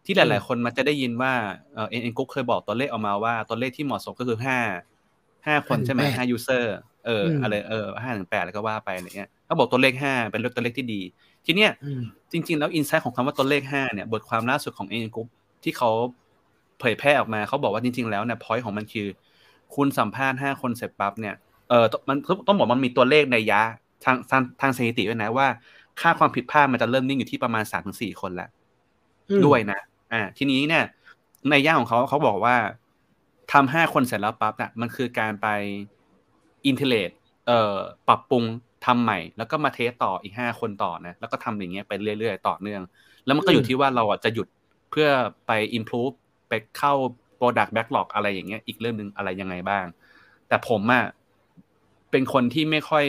[0.04, 1.32] ที่หลาย ๆ คนมันจะได้ยินว่า
[1.74, 4.58] เออเอ็นกุ๊กเคยบอกตัวเลขออกมาว่าตัวเลขที่เหมาะสมก็คือห้า
[5.46, 6.74] ห้าคนใช่ไหมห้ายูเซอร์
[7.06, 11.00] เอออะไรเออห้าถึงแปดแล้วก็ว่าไปอะไรเงี้ยเขาบอกตัวเลขห้าเป็นตัวเลขที่ดี
[11.46, 15.28] ทีเนี้ยอืมจริง ๆ แล้ว insight ของคำว่าตัวเลขห้าเนี่ย บทความล่าสุดของ NN Group
[15.62, 15.90] ที่เขา
[16.80, 19.06] เผยแพร่ออกมาเขาบอกว่าจริง ๆ แล้วเนี่ย point ของมันคือ
[19.76, 21.34] คุณสัมภาษณ์ห้าคนเสร็จปั๊บเนี่ย
[21.68, 22.16] เออมัน
[22.46, 23.62] ต้องบอกมันมีตัวเลขนัยยะ
[24.04, 25.46] ทางทางทางสถิติด้วยนะว่า
[26.00, 28.50] ค่าความผิดพลาดมันจะเริ่มนิ่งอยู่ที่ประมาณสามถึงสี่คนแล้ว
[29.30, 29.78] อืมด้วยนะ
[30.12, 30.84] อ่า ทีนี้เนี่ย
[31.50, 32.56] นัยยะของเขาเขาบอกว่า
[33.52, 35.46] ทำห้าคนเสร็จแล้วปั๊บอะมันคือการไป
[36.66, 37.10] อินเทเลต
[37.46, 37.76] เอ่อ
[38.08, 38.44] ปรับปรุง
[38.86, 42.82] ทำใหม่ แล้วก็มาเทสต่ออีกห้าคนต่อนะแล้วก็ทำอย่างเงี้ยไปเรื่อยๆ ต่อเนื่อง
[43.24, 44.46] แล้วมันก็อยู่ที่ว่าเราอะจะหยุด
[44.90, 45.08] เพื่อ
[45.46, 46.14] ไป improve
[46.48, 46.94] ไปเข้า
[47.42, 49.84] product backlog อะไรอย่างเงี้ยอีกเรื่องหนึ่งอะไรยังไงบ้าง
[50.48, 51.04] แต่ผมอะ
[52.10, 53.06] เป็นคนที่ไม่ค่อย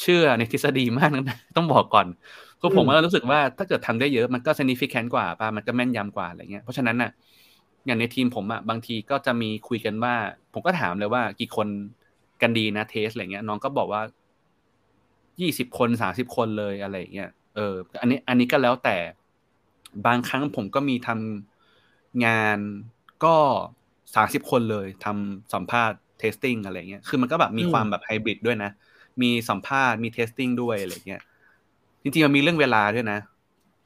[0.00, 2.06] เชื่อในทฤษฎีมากนะต้องบอกก่อน
[2.60, 7.10] คือผมก็รู้สึกว่าถ้าเกิดทำได้เยอะมันก็ significant กว่าป่ะมันก็แม่นยำกว่าอะไรเงี้ยเพราะฉะนั้นน่ะ
[7.86, 10.14] อย่างในทีมผมอะบางทีก็จะมีคุยกันว่า
[10.52, 11.68] ผมก็ถามเลยว่ากี่คน
[12.42, 14.02] กันดีนะ test อะไรเงี้ย น้องก็บอกว่า
[15.40, 18.96] ยี่สิบคนสามสิบคนเลยอะไรเงี้ยเออ อันนี้ อันนี้ก็แล้วแต่
[20.06, 21.55] บางครั้งผมก็มีทำ
[22.24, 22.58] งาน
[23.24, 23.36] ก็
[24.14, 28.70] สามสิบคนเลยทำสัมภาษณ์ testing อะไรเงี้ย คือมันก็แบบมีความแบบไฮบริดด้วยนะ
[29.22, 31.22] มีสัมภาษณ์มี testing ด้วยอะไรเงี้ย
[32.02, 33.20] จริงๆมันมีเรื่องเวลาด้วยนะ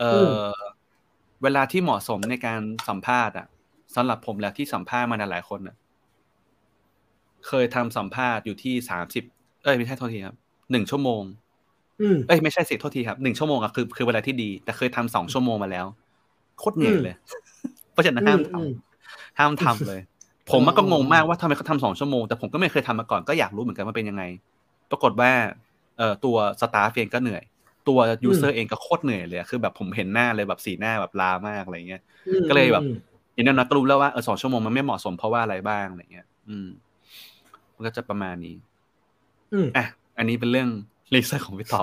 [0.01, 0.33] เออ
[1.43, 3.47] เวลาที่เหมาะสมในการสัมภาษณ์อะ
[3.95, 5.76] สำหรับผมแล้วที่สัมภาษณ์มาหลายคนอะ
[7.47, 9.24] เคยทำสัมภาษณ์อยู่ที่สามสิบ
[9.62, 10.37] เอ้ยไม่ใช่โทษทีครับ
[10.70, 11.22] หนึ่งชั่วโมง
[12.01, 15.87] อืมเอ้ยไม่ใช่สิโทษทีครับหนึ่งชั่วโมงอะคือคือเวลาที่ดี แต่เคยทำสองชั่วโมงมาแล้ว
[16.59, 17.49] โคตรเหนื่อยเลยเพ
[18.01, 18.72] ราะฉะนั้นห้ามทำอืม
[19.38, 20.01] ห้ามทำเลย
[20.51, 24.22] ผมมันก็งงมากว่าทำไมเขาทำสองชั่วโมง แต่ผมก็ไม่เคยทำมาก่อนก็อยากรู้เหมือนกันว่าเป็นยังไง
[24.90, 25.30] ปรากฏว่า
[25.98, 27.42] เอ่อตัว staff เองก็เหนื่อย
[27.88, 32.94] ตัว user เองก็โคตรเหนื่อยเลยอะคือแบบผมเห็นหน้าเลยแบบสีหน้าแบบล้ามากอะไรเงี้ยอืมก็เลยแบบอืม
[33.34, 36.68] อย่างนั้นนะก็รู้แล้วว่าเออสองชั่วโมงมันไม่เหมาะสมเพราะว่าอะไรบ้างอะไรเงี้ย อืม
[37.74, 38.57] มันก็จะประมาณนี้
[39.53, 39.86] อืมอะ
[40.18, 40.68] อันนี้เป็นเรื่อง
[41.14, 41.82] research ของพี่ต่อ